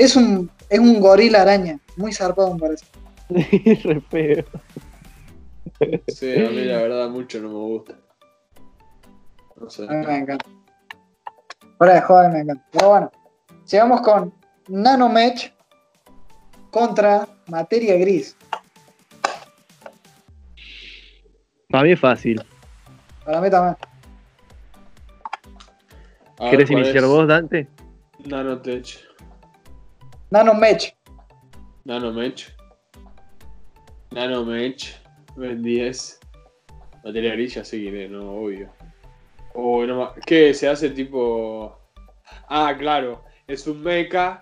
[0.00, 1.78] Es un, es un gorila araña.
[1.98, 2.86] Muy zarpado, me parece.
[3.84, 4.44] re feo.
[6.08, 7.94] Sí, a mí la verdad mucho no me gusta.
[9.56, 9.84] No sé.
[9.86, 10.46] A mí me encanta.
[11.76, 12.66] Fuera de joder, me encanta.
[12.72, 13.12] Pero bueno,
[13.64, 14.32] sigamos con
[14.68, 15.52] Nanomech
[16.70, 18.34] contra Materia Gris.
[21.68, 22.42] Para mí es fácil.
[23.26, 23.76] Para mí también.
[26.38, 27.10] A ver, ¿Querés ¿cuál iniciar es?
[27.10, 27.68] vos, Dante?
[28.24, 29.09] Nanotech.
[30.30, 30.94] Nanomech.
[31.84, 32.52] Nanomech.
[34.12, 34.96] Nanomech.
[35.36, 36.18] Ben 10.
[37.04, 38.68] Materia gris, ya sé quién es, no, obvio.
[39.54, 40.52] Oh, no ¿Qué?
[40.54, 41.78] Se hace tipo.
[42.48, 43.24] Ah, claro.
[43.46, 44.40] Es un mecha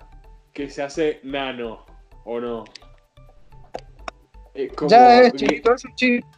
[0.52, 1.86] que se hace nano.
[2.24, 2.64] ¿O no?
[4.54, 6.28] Es como- Ya es chiquito, es un chico.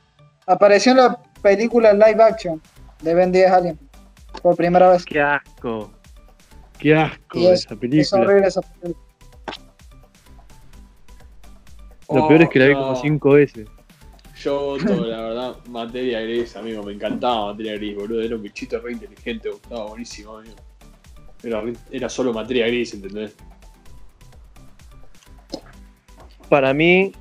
[0.47, 2.61] Apareció en la película live action
[3.03, 3.79] de Ben 10 Alien.
[4.43, 5.05] Por primera vez.
[5.05, 5.91] Qué asco.
[6.79, 8.23] Qué asco es- esa Es película.
[8.23, 9.07] horrible esa película.
[12.13, 12.97] Lo peor es que la vi Oh, como no.
[12.97, 13.69] 5 veces.
[14.43, 16.83] Yo voto, la verdad, materia gris, amigo.
[16.83, 18.23] Me encantaba materia gris, boludo.
[18.23, 20.55] Era un bichito re inteligente, estaba buenísimo, amigo.
[21.43, 23.37] Era, era solo materia gris, ¿entendés?
[26.49, 27.13] Para mí,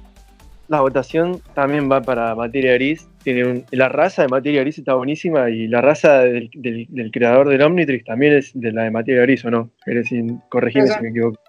[0.67, 3.07] la votación también va para Materia Gris.
[3.23, 7.11] Tiene un- la raza de Materia Gris está buenísima y la raza del, del- del
[7.11, 9.69] creador del Omnitrix también es de la de Materia Gris, ¿o no?
[9.85, 10.97] Eres sin, corregime Sí, sí.
[10.97, 11.39] si me equivoco.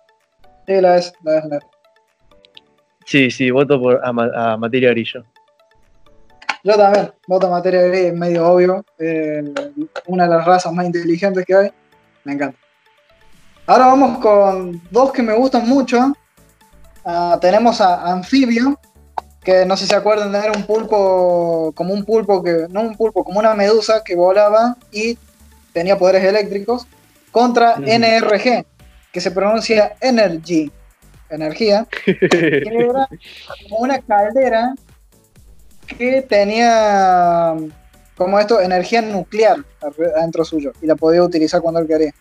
[0.67, 1.65] Sí, la es, la es, la es.
[3.05, 5.23] Sí, sí, voto por a, a Materia Gris yo.
[6.63, 8.85] También, voto materia gris, es medio obvio.
[8.99, 9.43] eh,
[10.07, 11.71] una de las razas más inteligentes que hay.
[12.25, 12.59] Me encanta.
[13.67, 16.13] Ahora vamos con dos que me gustan mucho.
[17.05, 18.79] Ah, tenemos a Anfibio,
[19.43, 22.97] que no sé si se acuerdan, era un pulpo, como un pulpo que, no un
[22.97, 25.17] pulpo, como una medusa que volaba y
[25.73, 26.87] tenía poderes eléctricos,
[27.31, 27.77] contra.
[27.77, 28.67] NRG,
[29.13, 30.71] que se pronuncia Energy,
[31.31, 33.09] energía, que era
[33.63, 34.75] como una caldera
[35.87, 37.57] que tenía
[38.21, 39.65] como esto, energía nuclear
[40.15, 40.73] adentro suyo.
[40.83, 42.13] Y la podía utilizar cuando él quería.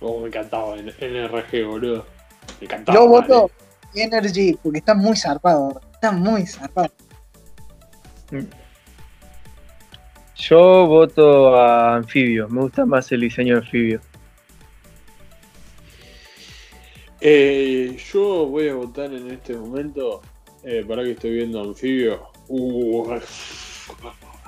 [0.00, 2.06] Oh, me encantaba en NRG, boludo.
[2.60, 2.96] Me encantaba.
[2.96, 3.26] Yo vale.
[3.26, 3.50] voto
[3.94, 5.80] Energy porque está muy zarpado.
[5.92, 6.92] Está muy zarpado.
[10.36, 12.48] Yo voto a Anfibio.
[12.48, 14.00] Me gusta más el diseño de Anfibio.
[17.24, 20.20] Eh, yo voy a votar en este momento.
[20.64, 22.28] Eh, para que estoy viendo Anfibio.
[22.48, 23.14] Uh,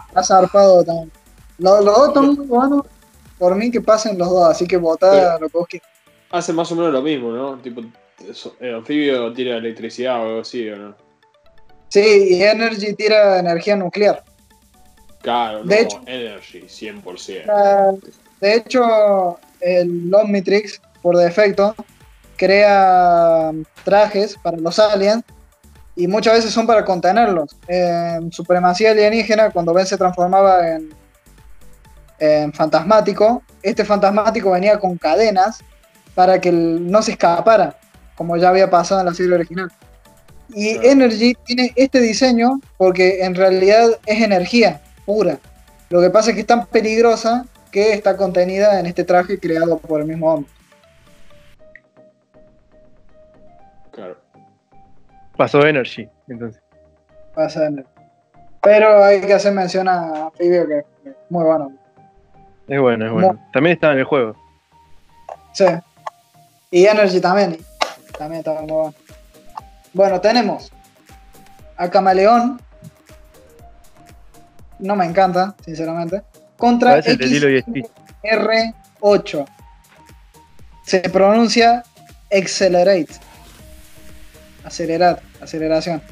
[0.09, 1.11] Está zarpado también.
[1.59, 2.87] Los, los dos están muy buenos.
[3.39, 5.89] Por mí que pasen los dos, así que votá lo que vos quieras.
[6.31, 7.59] hace más o menos lo mismo, ¿no?
[7.59, 7.81] Tipo,
[8.61, 10.95] el anfibio tira electricidad o algo así, ¿o no?
[11.89, 14.23] Sí, y Energy tira energía nuclear.
[15.21, 17.45] Claro, De no, hecho- Energy, 100%.
[17.49, 17.91] Ah,
[18.41, 21.75] De hecho, el Omnitrix, por defecto,
[22.37, 23.53] crea
[23.85, 25.25] trajes para los aliens
[25.97, 27.57] y muchas veces son para contenerlos.
[27.69, 30.91] En Supremacía Alienígena, cuando Ben se transformaba en,
[32.19, 35.63] en fantasmático, este fantasmático venía con cadenas
[36.15, 37.77] para que no se escapara,
[38.15, 39.71] como ya había pasado en la serie original.
[40.49, 40.91] Y Claro.
[40.91, 45.39] Energy tiene este diseño porque en realidad es energía pura.
[45.91, 49.79] Lo que pasa es que es tan peligrosa que está contenida en este traje creado
[49.79, 50.51] por el mismo hombre.
[55.37, 56.63] Pasó Energy, entonces.
[57.35, 57.85] Pasa en-
[58.63, 61.73] Pero hay que hacer mención a Fibio que es muy bueno.
[62.69, 63.39] Es bueno, es bueno.
[63.53, 64.35] También está en el juego.
[65.53, 65.67] Sí.
[66.71, 67.59] Y Energy también.
[68.17, 68.95] También está muy bueno.
[69.93, 70.73] Bueno, tenemos
[71.77, 72.61] a Camaleón.
[74.79, 76.23] No me encanta, sinceramente.
[76.57, 77.87] Contra Parece el de Lilo y Stitch.
[78.23, 79.47] XR8.
[80.85, 81.83] Se pronuncia
[82.33, 83.09] Accelerate.
[84.65, 86.03] Acelerar, aceleración.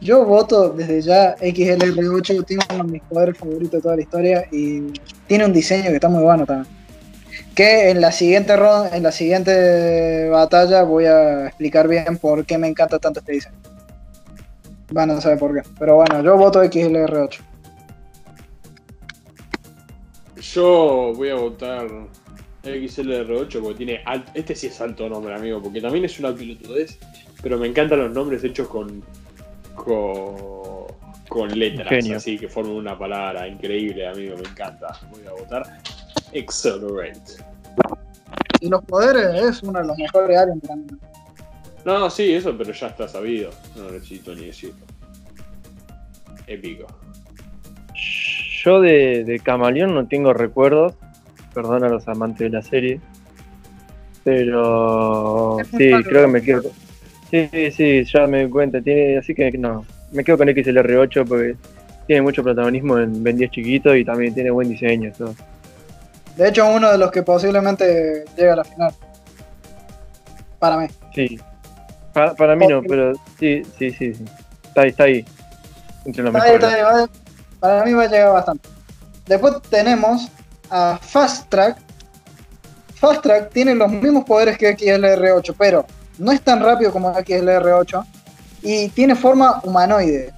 [0.00, 4.46] Yo voto desde ya XLR8, tiene uno de mis poderes favoritos de toda la historia
[4.52, 4.92] y
[5.26, 6.72] tiene un diseño que está muy bueno también.
[7.54, 12.58] Que en la siguiente ron- en la siguiente batalla voy a explicar bien por qué
[12.58, 13.56] me encanta tanto este diseño.
[14.90, 15.62] Van a saber por qué.
[15.78, 17.40] Pero bueno, yo voto XLR8.
[20.40, 21.86] Yo voy a votar
[22.64, 26.98] XLR8 porque tiene alt- este sí es alto nombre, amigo, porque también es una pilotudez,
[27.42, 29.02] pero me encantan los nombres hechos con
[29.74, 30.34] con,
[31.28, 32.16] con letras, Genio.
[32.16, 34.98] así que forman una palabra increíble, amigo, me encanta.
[35.10, 35.62] Voy a votar
[36.36, 37.42] Accelerate.
[38.60, 40.98] Y los poderes es uno de los mejores aliens también.
[41.84, 43.50] No, sí, eso, pero ya está sabido.
[43.76, 44.76] No necesito ni decirlo.
[46.46, 46.86] Épico.
[48.64, 50.94] Yo de, de Camaleón no tengo recuerdos.
[51.54, 53.00] Perdón a los amantes de la serie.
[54.24, 56.04] Pero sí, malo.
[56.04, 56.62] creo que me quedo.
[56.62, 56.72] con-
[57.30, 58.80] Sí, sí, ya me doy cuenta.
[58.80, 59.84] Tiene, así que no.
[60.12, 61.56] Me quedo con XLR8 porque
[62.06, 65.12] tiene mucho protagonismo en Ben 10 chiquito y también tiene buen diseño.
[65.16, 65.34] Todo.
[66.36, 68.92] De hecho, uno de los que posiblemente llega a la final.
[70.58, 70.86] Para mí.
[71.14, 71.38] Sí.
[72.12, 74.14] Para, para mí no, pero sí, sí, sí.
[74.14, 74.24] sí.
[74.64, 75.24] Está ahí, está ahí.
[76.04, 77.06] Entre los Está ahí, está ahí,
[77.60, 78.68] para mí va a llegar bastante.
[79.26, 80.28] Después tenemos
[80.70, 81.78] a Fast Track.
[82.94, 85.84] Fast Track tiene los mismos poderes que XLR8, pero
[86.18, 88.04] no es tan rápido como XLR8
[88.62, 90.32] y tiene forma humanoide.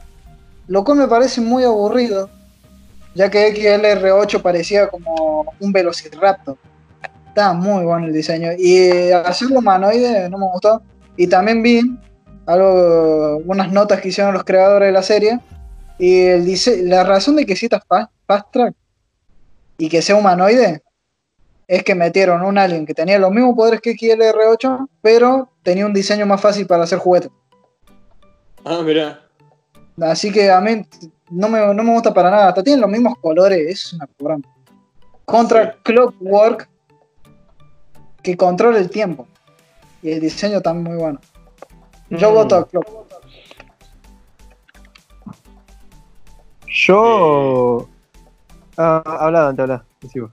[0.68, 2.29] Lo cual me parece muy aburrido,
[3.14, 6.59] ya que XLR8 parecía como un Velociraptor.
[7.29, 8.51] Está muy bueno el diseño.
[8.59, 10.83] Y hacerlo humanoide no me gustó.
[11.16, 11.83] Y también vi
[12.47, 15.39] algo, unas notas que hicieron los creadores de la serie.
[15.99, 16.59] Y el
[16.89, 18.74] la razón de que exista Fast, Fast Track
[19.79, 20.83] y que sea humanoide
[21.68, 25.93] es que metieron un alien que tenía los mismos poderes que XLR8, pero tenía un
[25.93, 27.31] diseño más fácil para hacer juguetes.
[28.64, 29.20] Ah, mirá.
[30.01, 30.83] Así que a mí
[31.31, 32.49] no me, no me gusta para nada.
[32.49, 34.45] Hasta tienen los mismos colores, es una programa.
[35.24, 35.79] Contra Sí.
[35.83, 36.68] Clockwork,
[38.22, 39.27] que controla el tiempo.
[40.03, 41.18] Y el diseño también muy bueno.
[42.11, 42.35] Yo Mm.
[42.35, 43.07] voto a Clockwork.
[46.68, 47.89] Yo.
[48.79, 49.85] Ah, habla, Dante, habla.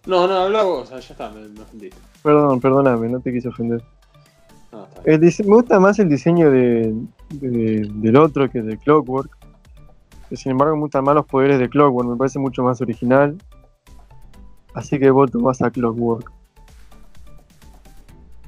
[0.06, 1.98] No, no, habla vos, ah, ya está, me, me ofendiste.
[2.22, 3.82] Perdón, perdóname, no te quise ofender.
[4.72, 5.24] No, está bien.
[5.24, 6.94] El me gusta más el diseño de,
[7.30, 9.38] de- del otro que de Clockwork.
[10.32, 13.38] Sin embargo, me gustan más los poderes de Clockwork, me parece mucho más original.
[14.74, 16.32] Así que voto más a Clockwork.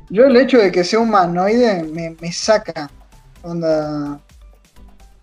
[0.09, 2.89] Yo el hecho de que sea humanoide me, me saca.
[3.43, 4.19] Onda.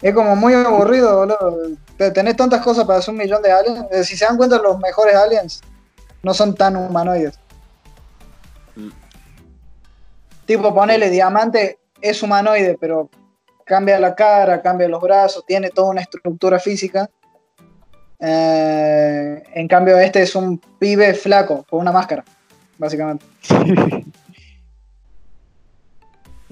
[0.03, 1.77] Es como muy aburrido, boludo.
[1.97, 3.87] Te- Tenés tantas cosas para hacer un millón de aliens.
[3.93, 5.61] Eh, Si se dan cuenta, los mejores aliens
[6.23, 7.39] no son tan humanoides.
[8.77, 8.89] Mm.
[10.47, 13.09] Tipo, ponele diamante, es humanoide, pero
[13.65, 17.09] cambia la cara, cambia los brazos, tiene toda una estructura física.
[18.19, 22.25] Eh, en cambio, este es un pibe flaco con una máscara,
[22.79, 23.25] básicamente.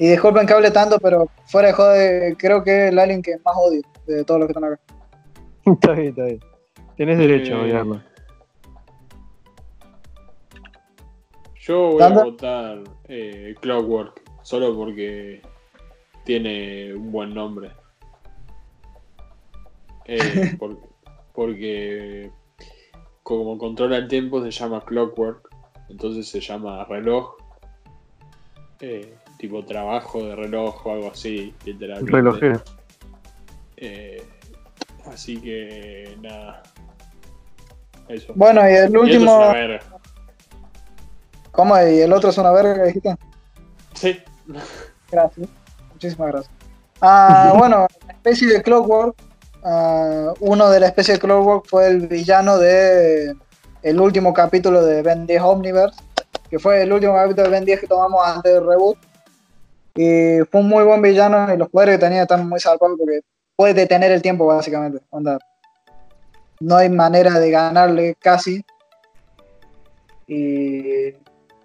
[0.03, 3.37] Y disculpen que hable tanto, pero fuera de joder, creo que es el alien que
[3.45, 4.81] más odio de todos los que están acá.
[5.67, 6.41] está bien, está bien.
[6.97, 8.03] Tenés derecho a Eh, odiarlo.
[11.61, 12.79] Yo voy a votar
[13.09, 15.43] eh, Clockwork, solo porque
[16.25, 17.71] tiene un buen nombre.
[20.07, 20.79] Eh, por-
[21.35, 22.31] porque
[23.23, 25.49] como controla el tiempo se llama Clockwork,
[25.91, 27.37] entonces se llama reloj.
[28.81, 32.13] Eh, tipo trabajo de reloj o algo así, literalmente.
[32.13, 32.63] Relojero.
[33.79, 34.23] Eh,
[35.07, 36.63] así que nada.
[38.09, 38.33] Eso.
[38.37, 39.37] Bueno, y el Y esto es último.
[39.39, 39.81] una verga.
[41.53, 41.77] ¿Cómo?
[41.83, 43.17] ¿Y el otro es una verga que dijiste?
[43.95, 44.21] Sí.
[45.11, 45.49] Gracias.
[45.93, 46.55] Muchísimas gracias.
[47.01, 49.17] Ah, bueno, la especie de Clockwork.
[49.65, 53.35] ah, uno de la especie de Clockwork fue el villano de
[53.83, 55.99] el último capítulo de Ben 10 Omniverse,
[56.51, 58.99] que fue el último capítulo de Ben 10 que tomamos antes del reboot.
[60.03, 63.21] Y fue un muy buen villano y los poderes que tenía están muy salvados porque
[63.55, 65.03] puede detener el tiempo básicamente.
[65.11, 65.39] Onda,
[66.59, 68.65] no hay manera de ganarle casi.
[70.27, 71.13] Y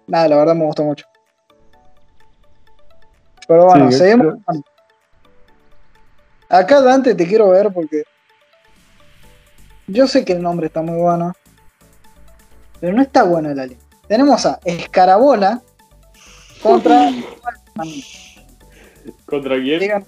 [0.06, 1.06] nada, la verdad me gustó mucho.
[3.48, 4.34] Pero bueno, Sí, seguimos.
[4.44, 4.62] creo-
[6.50, 8.02] Acá Dante te quiero ver porque
[9.86, 11.32] yo sé que el nombre está muy bueno,
[12.80, 13.78] pero no está bueno el alien.
[14.06, 15.62] Tenemos a Escarabola
[16.62, 17.08] contra.
[19.26, 19.80] ¿Contra quién?
[19.80, 20.06] Digan-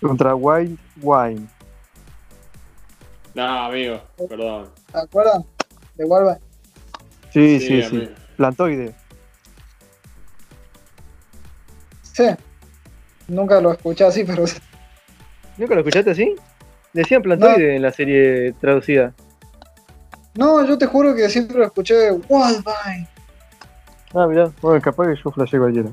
[0.00, 1.46] Contra White Wine.
[3.34, 4.70] No, amigo, perdón.
[4.92, 5.44] ¿Se acuerdan?
[5.96, 6.40] De Wolverine.
[7.32, 7.96] Sí, sí, sí.
[7.96, 8.12] amigo.
[8.36, 8.94] Plantoide.
[12.02, 12.24] Sí.
[13.28, 14.44] Nunca lo escuché así, pero
[15.58, 16.34] ¿Nunca lo escuchaste así?
[16.92, 19.12] Decían plantoide en la serie traducida.
[20.34, 23.08] no, yo te juro que siempre lo escuché de Wolverine.
[24.14, 24.50] Ah, mirá.
[24.60, 25.90] Bueno, capaz que yo flashé cualquiera.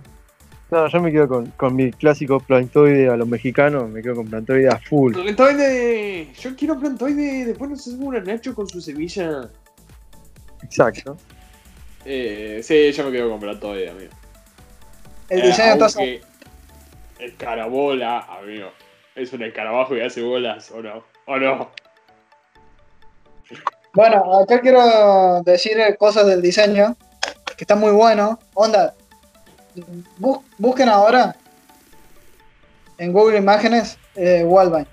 [0.71, 3.89] No, yo me quedo con, con mi clásico plantoide a los mexicanos.
[3.89, 5.13] Me quedo con plantoide a full.
[5.13, 7.45] Plantoide, yo quiero plantoide.
[7.45, 9.49] Después nos hacemos una Nacho con su semilla.
[10.63, 11.17] Exacto.
[12.05, 14.11] Eh, sí, yo me quedo con plantoide, amigo.
[15.29, 16.21] El Eh, diseño está aunque
[17.19, 18.69] Escarabola, amigo.
[19.15, 21.03] Es un escarabajo y hace bolas, ¿o no?
[21.27, 21.69] ¿O no?
[23.93, 26.97] Bueno, acá quiero decir cosas del diseño,
[27.63, 28.39] que está muy bueno.
[28.55, 28.93] Onda,
[30.17, 31.33] bus- busquen ahora
[32.97, 34.45] en Google Imágenes eh.
[34.45, 34.85] Sí,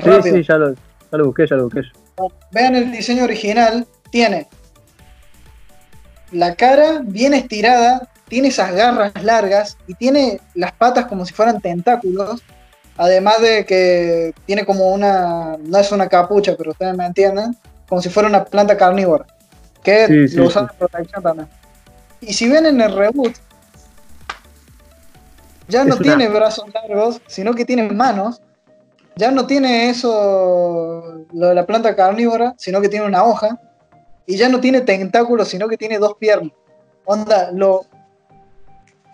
[0.00, 0.36] Rápido.
[0.36, 0.78] sí, ya lo, ya
[1.18, 1.80] lo busqué, ya lo busqué.
[2.50, 4.46] Vean el diseño original, tiene
[6.32, 11.60] la cara bien estirada, tiene esas garras largas y tiene las patas como si fueran
[11.60, 12.42] tentáculos.
[12.98, 17.56] Además de que tiene como una, no es una capucha, pero ustedes me entienden,
[17.88, 19.24] como si fuera una planta carnívora,
[19.82, 20.70] que Sí, sí, lo usan sí.
[20.72, 21.48] en protección también.
[22.20, 23.34] Y si ven en el reboot,
[25.68, 28.40] ya no Es una- tiene brazos largos, sino que tiene manos.
[29.16, 33.58] Ya no tiene eso, lo de la planta carnívora, sino que tiene una hoja.
[34.26, 36.52] Y ya no tiene tentáculos, sino que tiene dos piernas.
[37.04, 37.84] Onda, lo.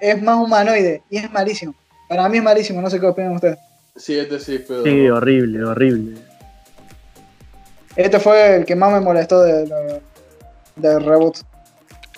[0.00, 1.74] Es más humanoide y es malísimo.
[2.08, 3.58] Para mí es malísimo, no sé qué opinan ustedes.
[3.96, 4.84] Sí, este sí es pedo.
[4.84, 6.20] Sí, horrible, horrible.
[7.96, 10.02] Este fue el que más me molestó de, de-
[10.78, 11.36] del reboot.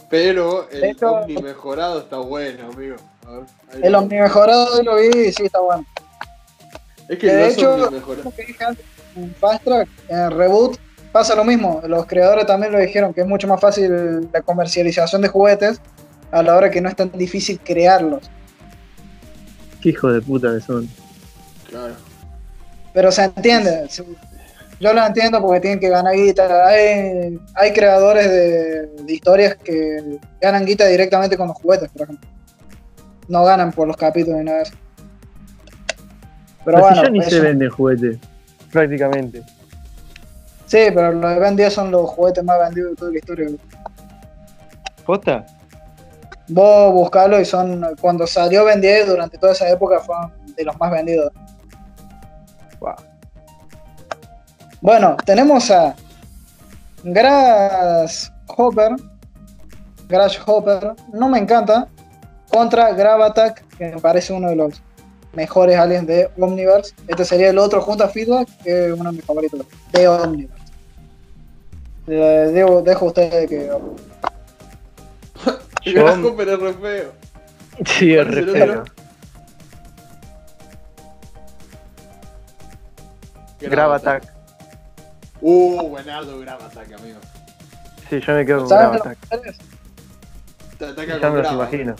[0.09, 2.97] Pero el De hecho- Omni mejorado está bueno, amigo.
[3.27, 5.87] A ver, ahí El Omni mejorado lo vi y sí está bueno.
[7.09, 8.23] Es que de no es hecho- Omni mejorado.
[8.25, 8.85] Como que dije antes,
[9.17, 10.79] en Fast Track, en el reboot,
[11.13, 11.81] pasa lo mismo.
[11.87, 15.81] Los creadores también lo dijeron, que es mucho más fácil la comercialización de juguetes
[16.33, 18.29] a la hora que no es tan difícil crearlos.
[19.81, 20.89] Qué hijo de puta que son.
[21.69, 21.95] Claro.
[22.93, 23.89] Pero se entiende.
[24.81, 26.67] Yo lo entiendo porque tienen que ganar guita.
[26.67, 32.29] Hay, hay creadores de, de historias que ganan guita directamente con los juguetes, por ejemplo.
[33.29, 34.75] No ganan por los capítulos ni nada de eso.
[36.65, 38.19] Pero bueno, ya ni eso- se venden juguetes.
[38.73, 39.43] Prácticamente.
[40.67, 43.49] sí, pero los de Ben 10 son los juguetes más vendidos de toda la historia.
[45.05, 45.45] ¿Posta?
[46.49, 47.85] Vos buscalo y son.
[48.01, 51.33] Cuando salió Ben 10 durante toda esa época fueron de los más vendidos.
[54.81, 55.95] Bueno, tenemos a
[57.05, 58.97] Grasshopper.
[60.09, 61.89] Grasshopper, no me encanta.
[62.51, 64.83] Contra Gravatak, que me parece uno de los
[65.35, 66.95] mejores aliens de Omniverse.
[67.07, 69.61] Este sería el otro junto a Feedback, que es uno de mis favoritos
[69.93, 70.65] de Omniverse.
[72.09, 73.71] Eh, dejo, dejo a ustedes que.
[75.93, 77.13] Grasshopper es re feo.
[77.87, 78.81] Sí, es ¿Cuál es re feo.
[78.81, 78.93] otro?
[83.61, 84.40] Gravatak.
[85.41, 87.19] Uh, buenardo Gravatak, amigo.
[88.09, 89.19] Sí, yo me quedo con ¿Saben los Gravatak.
[89.29, 89.57] poderes?
[90.79, 91.55] Te ataca Ya con me los Grava.
[91.55, 91.95] imagino.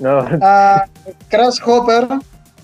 [0.00, 0.84] No, Ah,
[1.28, 2.06] Crash Hopper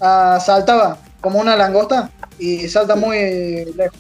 [0.01, 3.99] ah, saltaba como una langosta y salta muy lejos.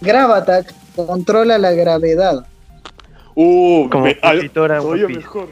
[0.00, 2.46] Gravatak controla la gravedad.
[3.34, 4.50] Uh, como me, al-
[5.08, 5.48] mejor.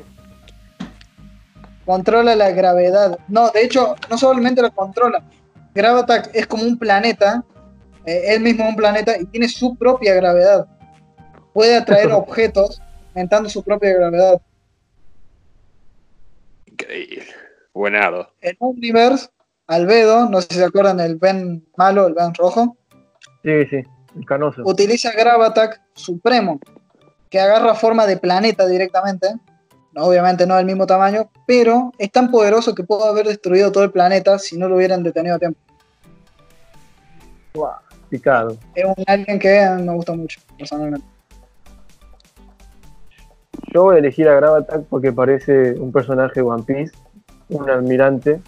[1.85, 3.19] Controla la gravedad.
[3.29, 5.23] No, de hecho, no solamente la controla.
[5.75, 7.43] Gravatak es como un planeta.
[8.07, 10.67] Eh, él mismo es un planeta y tiene su propia gravedad.
[11.53, 14.41] Puede atraer objetos aumentando su propia gravedad.
[16.67, 17.27] Increíble.
[17.75, 18.33] Buenardo.
[18.41, 19.29] En Omniverse,
[19.67, 22.77] Albedo, no sé si se acuerdan el Ben malo, el Ben rojo,
[23.43, 23.83] Sí, sí,
[24.17, 24.63] el canoso.
[24.67, 26.61] utiliza Gravatak Supremo,
[27.31, 29.29] que agarra forma de planeta directamente.
[29.93, 33.83] No, Obviamente no del mismo tamaño, pero es tan poderoso que pudo haber destruido todo
[33.83, 35.59] el planeta si no lo hubieran detenido a tiempo.
[38.11, 38.59] Picado.
[38.75, 41.07] Es un alien que me gusta mucho, personalmente.
[43.73, 46.93] Yo voy a elegir a Gravatak porque parece un personaje de One Piece,
[47.51, 48.41] un almirante,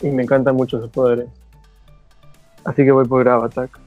[0.00, 1.26] y me encantan mucho sus poderes.
[2.64, 3.80] Así que voy por Gravatak.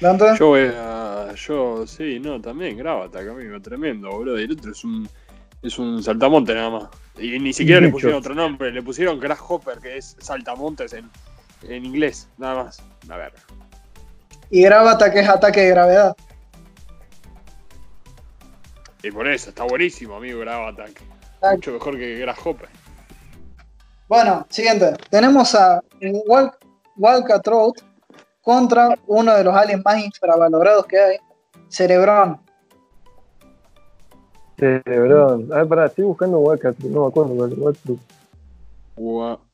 [0.00, 1.34] Dante, Yo voy a.
[1.34, 4.38] Yo, sí, no, también, Gravatak, amigo, tremendo, boludo.
[4.38, 5.08] Y el otro es un.
[5.62, 6.88] Es un saltamonte nada más.
[7.18, 11.10] Y ni siquiera le pusieron otro nombre, le pusieron Grasshopper, que es saltamontes en,
[11.62, 12.82] en inglés, nada más.
[13.08, 13.32] A ver.
[14.50, 16.16] y Gravatak es ataque de gravedad.
[19.02, 21.02] Y por eso, está buenísimo, amigo, Gravatak.
[21.42, 21.52] Ah.
[21.52, 22.68] Mucho mejor que Grasshopper.
[24.08, 24.94] Bueno, siguiente.
[25.10, 25.82] Tenemos a
[26.26, 26.52] Wal
[26.96, 27.82] Walcatrout
[28.42, 31.16] contra uno de los aliens más infravalorados que hay,
[31.68, 32.40] Cerebrón.
[34.60, 35.52] Cerebrón.
[35.52, 37.78] A ver, pará, estoy buscando Wildcat, no me acuerdo cuál es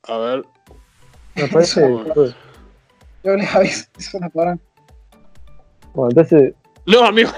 [0.09, 0.45] A ver.
[1.37, 1.85] Me parece.
[1.85, 2.05] Eso.
[2.15, 2.35] pues,
[3.23, 4.59] Yo les aviso, es una porra.
[5.95, 6.55] Bueno, entonces,
[6.87, 7.31] No, amigo.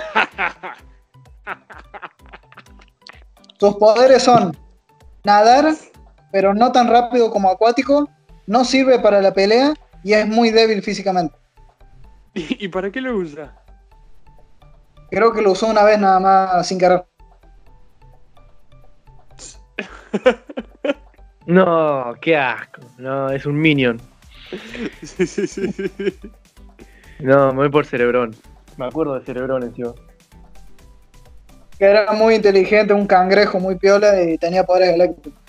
[3.61, 4.57] Sus poderes son
[5.25, 5.75] nadar,
[6.33, 8.09] pero no tan rápido como acuático,
[8.47, 11.35] no sirve para la pelea y es muy débil físicamente.
[12.35, 13.55] ¿Y, y para qué lo usa?
[15.11, 17.05] Creo que lo usó una vez nada más sin querer.
[21.49, 22.83] No, qué asco.
[22.99, 23.99] No, es un minion.
[25.03, 25.91] Sí, sí, sí, sí.
[27.21, 28.37] No, me voy por Cerebrón.
[28.77, 29.95] Me acuerdo de Cerebrón encima.
[31.79, 35.41] Que era muy inteligente, un cangrejo muy piola y tenía poderes eléctricos.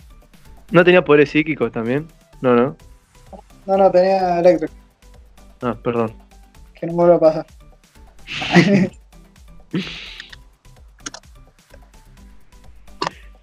[0.71, 2.07] ¿No tenía poderes psíquicos también?
[2.39, 2.77] No, no.
[3.65, 4.73] No, no, tenía eléctrico.
[5.61, 6.13] Ah, perdón.
[6.75, 7.45] Que no me vuelva a pasar.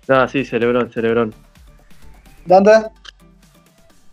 [0.08, 1.34] No, sí, Cerebrón, Cerebrón.
[2.44, 2.70] Dante,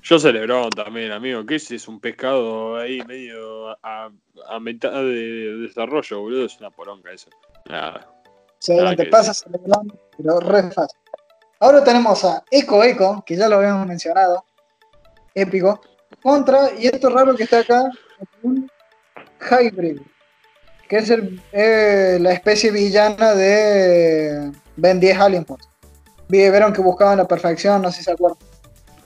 [0.01, 1.45] Yo celebrón también, amigo.
[1.45, 1.69] ¿Qué es?
[1.71, 4.09] Es un pescado ahí medio a,
[4.49, 6.45] a mitad de desarrollo, boludo.
[6.45, 7.29] Es una poronga eso.
[7.69, 8.09] Nada.
[8.55, 10.99] Excelente, que pasa celebrando, pero re fácil.
[11.59, 14.45] Ahora tenemos a Eco Eco, que ya lo habíamos mencionado,
[15.33, 15.79] épico,
[16.21, 17.89] contra, y esto es raro que está acá,
[18.41, 18.69] un
[19.49, 19.99] Hybrid,
[20.87, 25.72] que es el, eh, la especie villana de Ben 10 Alien Force.
[26.29, 28.37] Vi- Vieron que buscaban la perfección, no sé si se acuerdan.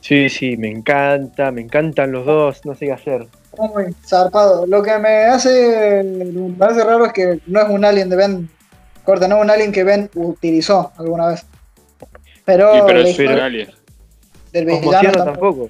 [0.01, 3.27] Sí, sí, me encanta, me encantan los dos, no sé qué hacer.
[3.57, 4.65] Muy zarpado.
[4.65, 8.49] Lo que me hace, me parece raro es que no es un alien de Ben,
[9.03, 11.45] corta, no es un alien que Ben utilizó alguna vez.
[12.45, 13.69] Pero, pero es un alien.
[14.53, 15.23] del villano tampoco.
[15.23, 15.69] tampoco.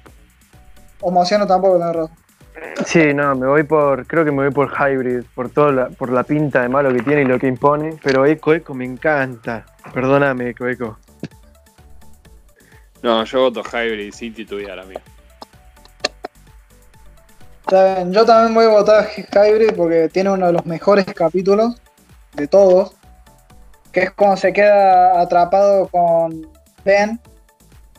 [1.00, 2.10] Homociano tampoco.
[2.86, 6.10] Sí, no, me voy por, creo que me voy por Hybrid, por toda la, por
[6.10, 9.64] la pinta de malo que tiene y lo que impone, pero Eco Eco me encanta.
[9.92, 10.98] Perdóname, Eco Eco.
[13.02, 15.00] No, yo voto Hybrid sin titubear, amigo.
[17.60, 21.80] Está bien, Yo también voy a votar Hybrid porque tiene uno de los mejores capítulos
[22.34, 22.94] de todos,
[23.92, 26.48] que es cuando se queda atrapado con
[26.84, 27.20] Ben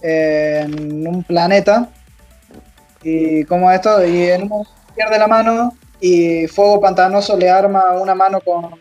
[0.01, 1.89] en un planeta
[3.03, 8.41] y como esto, y momento pierde la mano y Fuego Pantanoso le arma una mano
[8.41, 8.71] con,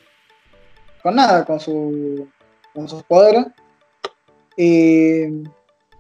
[1.03, 2.29] con nada, con, su,
[2.75, 3.47] con sus poderes.
[4.57, 5.45] Y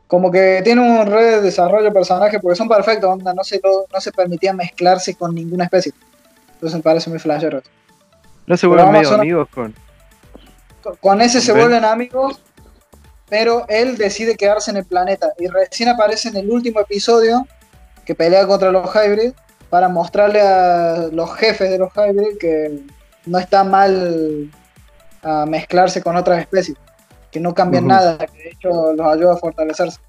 [0.08, 3.86] como que tiene un re desarrollo de personaje porque son perfectos, onda, no se, lo-
[3.92, 5.92] no se permitía mezclarse con ninguna especie.
[6.54, 7.62] Entonces me parece muy flashero.
[8.46, 9.74] No se vuelven medio amigos con.
[10.82, 11.60] Con- Con ese se Ben.
[11.62, 12.40] vuelven amigos,
[13.28, 15.28] pero él decide quedarse en el planeta.
[15.38, 17.46] Y recién aparece en el último episodio
[18.06, 19.32] que pelea contra los Hybrid
[19.68, 22.80] para mostrarle a los jefes de los Hybrid que
[23.26, 24.50] no está mal
[25.22, 26.78] a mezclarse con otras especies,
[27.30, 30.00] que no cambian nada, que de hecho los ayuda a fortalecerse.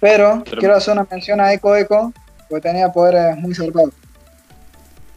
[0.00, 2.12] Pero Pero- quiero hacer una mención a Eco Eco,
[2.48, 3.90] porque tenía poderes muy zarpados.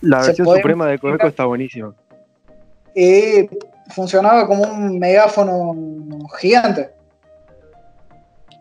[0.01, 1.93] La versión podía- suprema de Coeco está buenísima.
[2.93, 3.49] Y
[3.89, 5.73] funcionaba como un megáfono
[6.37, 6.91] gigante.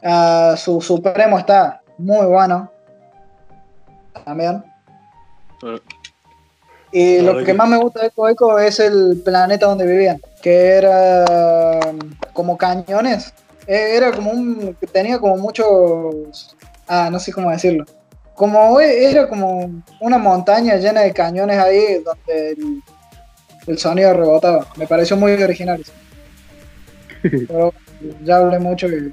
[0.04, 2.70] Ah, su Supremo está muy bueno.
[4.24, 4.64] También.
[6.92, 10.54] Y lo que más me gusta de Eco Eco es el planeta donde vivían, que
[10.76, 11.24] era
[11.92, 13.32] mm, como cañones.
[13.66, 14.76] Eh, Era como un.
[14.92, 16.54] tenía como muchos.
[16.86, 17.84] Ah, no sé cómo decirlo.
[18.34, 22.82] Como e- era como una montaña llena de cañones ahí donde el,
[23.68, 24.66] el sonido rebotaba.
[24.76, 25.80] Me pareció muy original.
[25.80, 25.92] eso.
[27.48, 27.72] Pero
[28.24, 29.12] ya hablé mucho y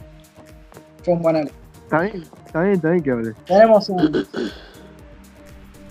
[1.03, 1.51] fue un buen anime.
[1.83, 3.35] Está bien, está bien, está bien que hables.
[3.45, 4.27] Tenemos un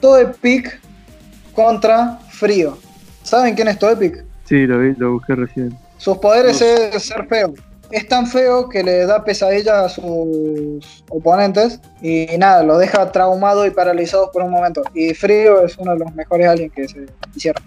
[0.01, 0.81] Toepic
[1.63, 2.79] contra Frío.
[3.25, 4.25] ¿Saben quién es Toepic?
[4.45, 5.77] Sí, lo vi, lo busqué recién.
[5.97, 6.67] Sus poderes No.
[6.97, 7.53] es ser feo.
[7.91, 13.67] Es tan feo que le da pesadillas a sus oponentes y nada, lo deja traumado
[13.67, 14.83] y paralizado por un momento.
[14.95, 17.63] Y Frío es uno de los mejores aliens que se hicieron.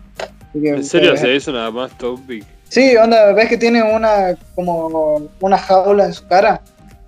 [0.53, 2.45] Que ¿En serio ustedes- hace eso nada más Topic?
[2.69, 6.61] Sí, onda, ves que tiene una como una jaula en su cara.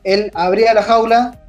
[0.03, 1.39] Él abría la jaula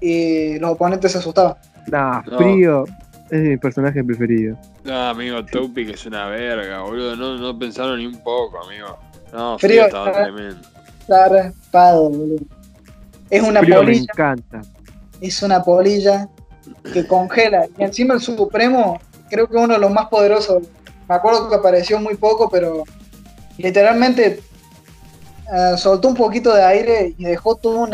[0.00, 1.54] y los oponentes se asustaban.
[1.88, 2.38] Nah, No.
[2.38, 2.84] frío.
[3.30, 4.56] Es mi personaje preferido.
[4.84, 7.14] No, amigo, Topic es una verga, boludo.
[7.16, 8.96] No, no pensaron ni un poco, amigo.
[9.32, 10.68] No, Frío Frío estaba está- tremendo.
[11.00, 12.44] Está raspado, boludo.
[13.30, 14.06] Es una frío me polilla.
[14.14, 14.62] encanta.
[15.20, 16.28] es una polilla
[16.92, 17.66] que congela.
[17.76, 18.98] Y encima el Supremo,
[19.28, 20.62] creo que uno de los más poderosos.
[21.08, 22.84] Me acuerdo que apareció muy poco, pero
[23.58, 24.40] literalmente
[25.52, 27.90] eh, soltó un poquito de aire y dejó todo un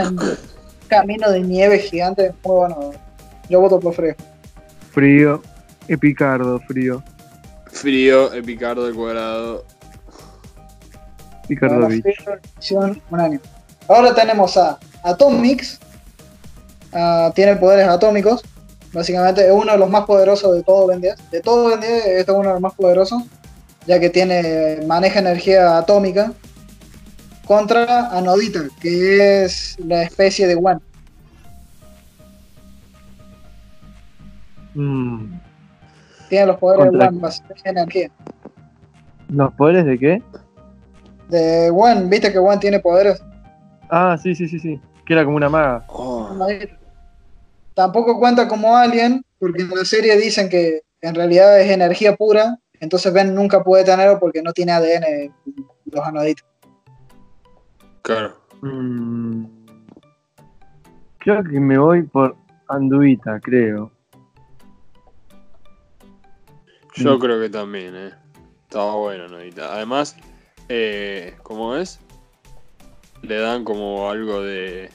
[0.89, 2.33] camino de nieve gigante.
[2.45, 2.91] Muy bueno.
[3.49, 4.15] Yo voto por Frío.
[4.95, 5.43] Frío.
[5.89, 7.03] Epicardo, frío.
[7.67, 9.65] Frío, Epicardo al cuadrado.
[11.49, 13.41] Picardo año.
[13.89, 15.81] Ahora tenemos a Atomix.
[16.93, 18.43] ah, tiene poderes atómicos.
[18.93, 21.31] Básicamente es uno de los más poderosos de todo Ben 10.
[21.33, 23.25] De todo Ben 10, este es uno de los más poderosos.
[23.87, 26.33] Ya que tiene maneja energía atómica.
[27.47, 30.81] Contra Anodita, que es la especie de Wan.
[34.75, 35.39] Mm.
[36.29, 38.11] Tiene los poderes de Wan, básicamente energía.
[39.29, 40.23] ¿Los poderes de qué?
[41.29, 43.23] De Wan, viste que Wan tiene poderes.
[43.91, 44.81] Ah, sí, sí, sí, sí.
[45.07, 45.85] Que era como una maga.
[45.89, 46.31] Oh,
[47.75, 52.59] Tampoco cuenta como alien, porque en la serie dicen que en realidad es energía pura,
[52.81, 55.33] entonces Ben nunca puede tenerlo porque no tiene ADN
[55.87, 56.47] los anoditos.
[58.03, 58.37] claro.
[58.63, 59.45] Mm.
[61.19, 62.37] Creo que me voy por
[62.69, 63.91] Anduita, creo.
[66.97, 67.21] Yo Mm.
[67.21, 68.11] creo que también, eh.
[68.65, 69.73] Estaba bueno, Nodita.
[69.75, 70.17] Además,
[70.69, 72.01] eh, ¿cómo es?
[73.23, 74.91] Le dan como algo de.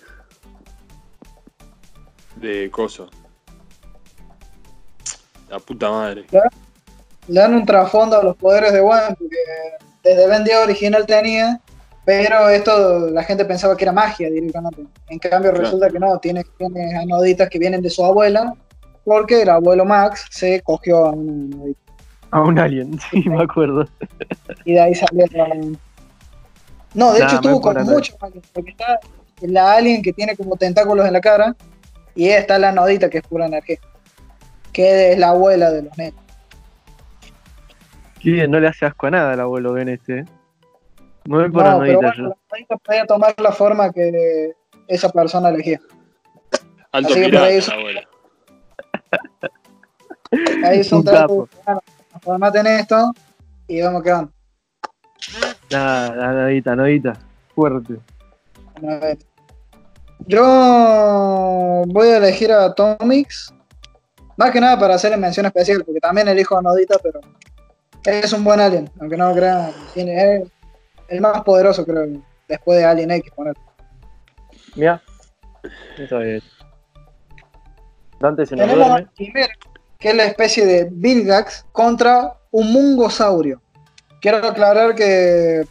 [2.35, 3.09] de coso.
[5.49, 6.25] La puta madre.
[7.27, 9.35] Le dan un trasfondo a los poderes de Wan, porque
[10.03, 11.59] desde Ben 10 original tenía,
[12.05, 14.83] pero esto la gente pensaba que era magia directamente.
[15.09, 15.65] En cambio Claro.
[15.65, 18.53] resulta que no, tiene, tiene anoditas que vienen de su abuela,
[19.03, 21.79] porque el abuelo Max se cogió a una anodita.
[22.31, 23.87] A un alien, sí, me acuerdo.
[24.65, 25.47] y de ahí salió la...
[26.93, 28.99] No, de Nah, hecho me estuvo con muchos aliens, porque está
[29.41, 31.55] la alien que tiene como tentáculos en la cara
[32.15, 33.77] y está la nodita que es pura energía,
[34.73, 36.19] que es la abuela de los netos.
[38.19, 40.25] Qué bien, no le hace asco a nada al abuelo Ben este.
[41.25, 42.23] Me voy por No, pero bueno, yo.
[42.23, 44.53] la nodita podía tomar la forma que
[44.87, 45.79] esa persona elegía.
[46.91, 48.01] Alto Así que por ahí la es- abuela.
[50.65, 50.91] Ahí es
[52.21, 53.13] formaten esto
[53.67, 54.31] y vamos que van.
[55.71, 57.13] Nada, Anodita, Anodita.
[57.55, 57.99] Fuerte.
[58.75, 59.17] A ver.
[60.27, 63.53] Yo voy a elegir a Tomix.
[64.37, 67.19] Más que nada para hacerle mención especial, porque también elijo a Nodita, pero
[68.05, 69.71] es un buen alien, aunque no lo crean.
[69.93, 70.51] Tiene, es
[71.09, 72.07] el más poderoso, creo,
[72.47, 73.31] después de Alien X.
[73.35, 73.55] Poner.
[74.75, 75.01] Mira.
[75.97, 76.43] Eso es.
[78.19, 79.09] Dante se nos Tenemos duerme.
[79.99, 83.61] Que es la especie de Vilgax, contra un mungosaurio.
[84.21, 85.65] Quiero aclarar que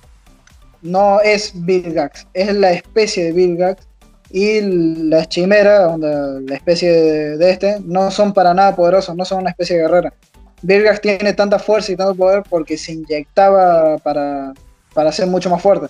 [0.82, 3.88] no es Vilgax, es la especie de Vilgax.
[4.30, 4.60] Y
[5.08, 6.92] las chimeras, la especie
[7.38, 10.12] de, este, no son para nada poderosos, no son una especie de guerrera.
[10.60, 14.52] Vilgax tiene tanta fuerza y tanto poder porque se inyectaba para,
[14.92, 15.86] para ser mucho más fuerte.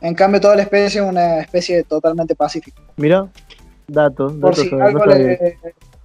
[0.00, 2.80] En cambio, toda la especie es una especie totalmente pacífica.
[2.96, 3.28] Mira.
[3.86, 5.26] Datos, Por datos si algo, no sabía.
[5.26, 5.58] le,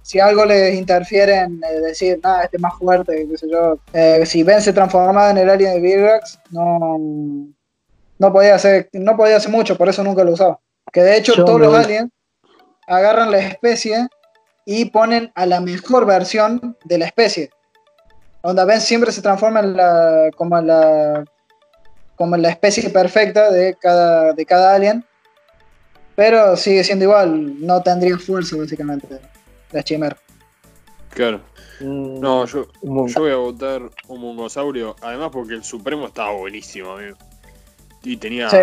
[0.04, 3.78] si algo les interfiere en eh, decir, nada, este es más fuerte, qué sé yo.
[3.94, 6.98] Eh, si Ben se transformaba en el alien de Vilgax, no,
[8.18, 10.60] no podía hacer, no podía hacer mucho, por eso nunca lo usaba.
[10.92, 12.10] Que de hecho Yo todos los aliens
[12.86, 14.06] agarran la especie
[14.66, 17.48] y ponen a la mejor versión de la especie.
[18.42, 21.24] Onda Ben siempre se transforma en la, como, en la,
[22.14, 25.02] como en la especie perfecta de cada, de cada alien.
[26.14, 29.18] Pero sigue siendo igual, no tendría fuerza básicamente
[29.74, 30.16] la chimera.
[31.10, 31.40] Claro.
[31.80, 34.96] Mm, No, yo, yo voy a votar un mongosaurio.
[35.02, 37.16] Además, porque el Supremo estaba buenísimo, amigo.
[38.02, 38.58] Y tenía, Sí.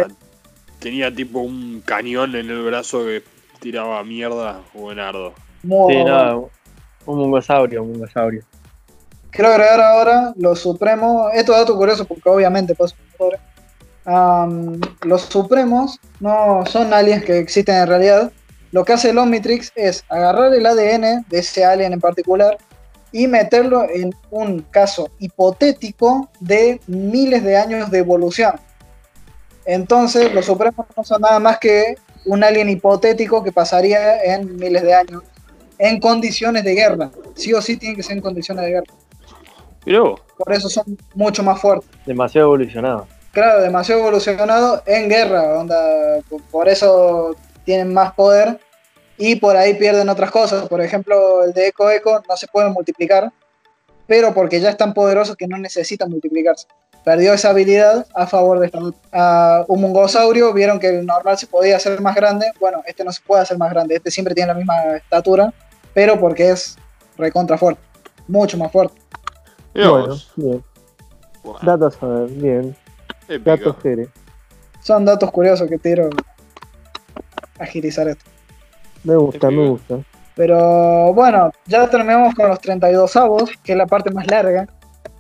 [0.80, 3.24] tenía tipo un cañón en el brazo que
[3.60, 6.50] tiraba mierda Sí, no,
[7.06, 8.44] un mongosaurio, un mongosaurio.
[9.30, 11.32] Quiero agregar ahora los supremos.
[11.34, 12.96] Esto es dato curioso porque obviamente pasa
[14.06, 18.32] Am, Los supremos no son aliens que existen en realidad.
[18.72, 22.58] Lo que hace el Omnitrix es agarrar el ADN de ese alien en particular
[23.12, 28.54] y meterlo en un caso hipotético de miles de años de evolución.
[29.66, 31.96] Entonces, los supremos no son nada más que
[32.26, 35.24] un alien hipotético que pasaría en miles de años
[35.78, 37.12] en condiciones de guerra.
[37.36, 38.94] Sí o sí tienen que ser en condiciones de guerra.
[39.86, 40.22] Vos.
[40.38, 41.90] Por eso son mucho más fuertes.
[42.06, 43.08] Demasiado evolucionado.
[43.32, 45.80] Claro, demasiado evolucionado en guerra, onda,
[46.52, 48.60] por eso tienen más poder
[49.18, 50.68] y por ahí pierden otras cosas.
[50.68, 53.32] Por ejemplo, el de Eco Eco no se puede multiplicar,
[54.08, 56.68] pero porque ya es tan poderoso que no necesita multiplicarse.
[57.04, 58.80] Perdió esa habilidad a favor de esta.
[59.12, 62.52] A un mongosaurio vieron que el normal se podía hacer más grande.
[62.60, 65.54] Bueno, este no se puede hacer más grande, este siempre tiene la misma estatura,
[65.94, 66.78] pero porque es
[67.18, 67.82] recontra fuerte,
[68.28, 69.00] mucho más fuerte.
[69.74, 70.64] Bueno, bien.
[71.62, 72.76] Datos, a ver, bien.
[73.28, 73.50] épico.
[73.50, 74.10] Datos Jere.
[74.82, 76.10] Son datos curiosos que tiro
[77.62, 78.26] agilizar esto.
[79.04, 80.00] Me gusta, me gusta.
[80.36, 84.68] Pero bueno, ya terminamos con los 32 avos, que es la parte más larga.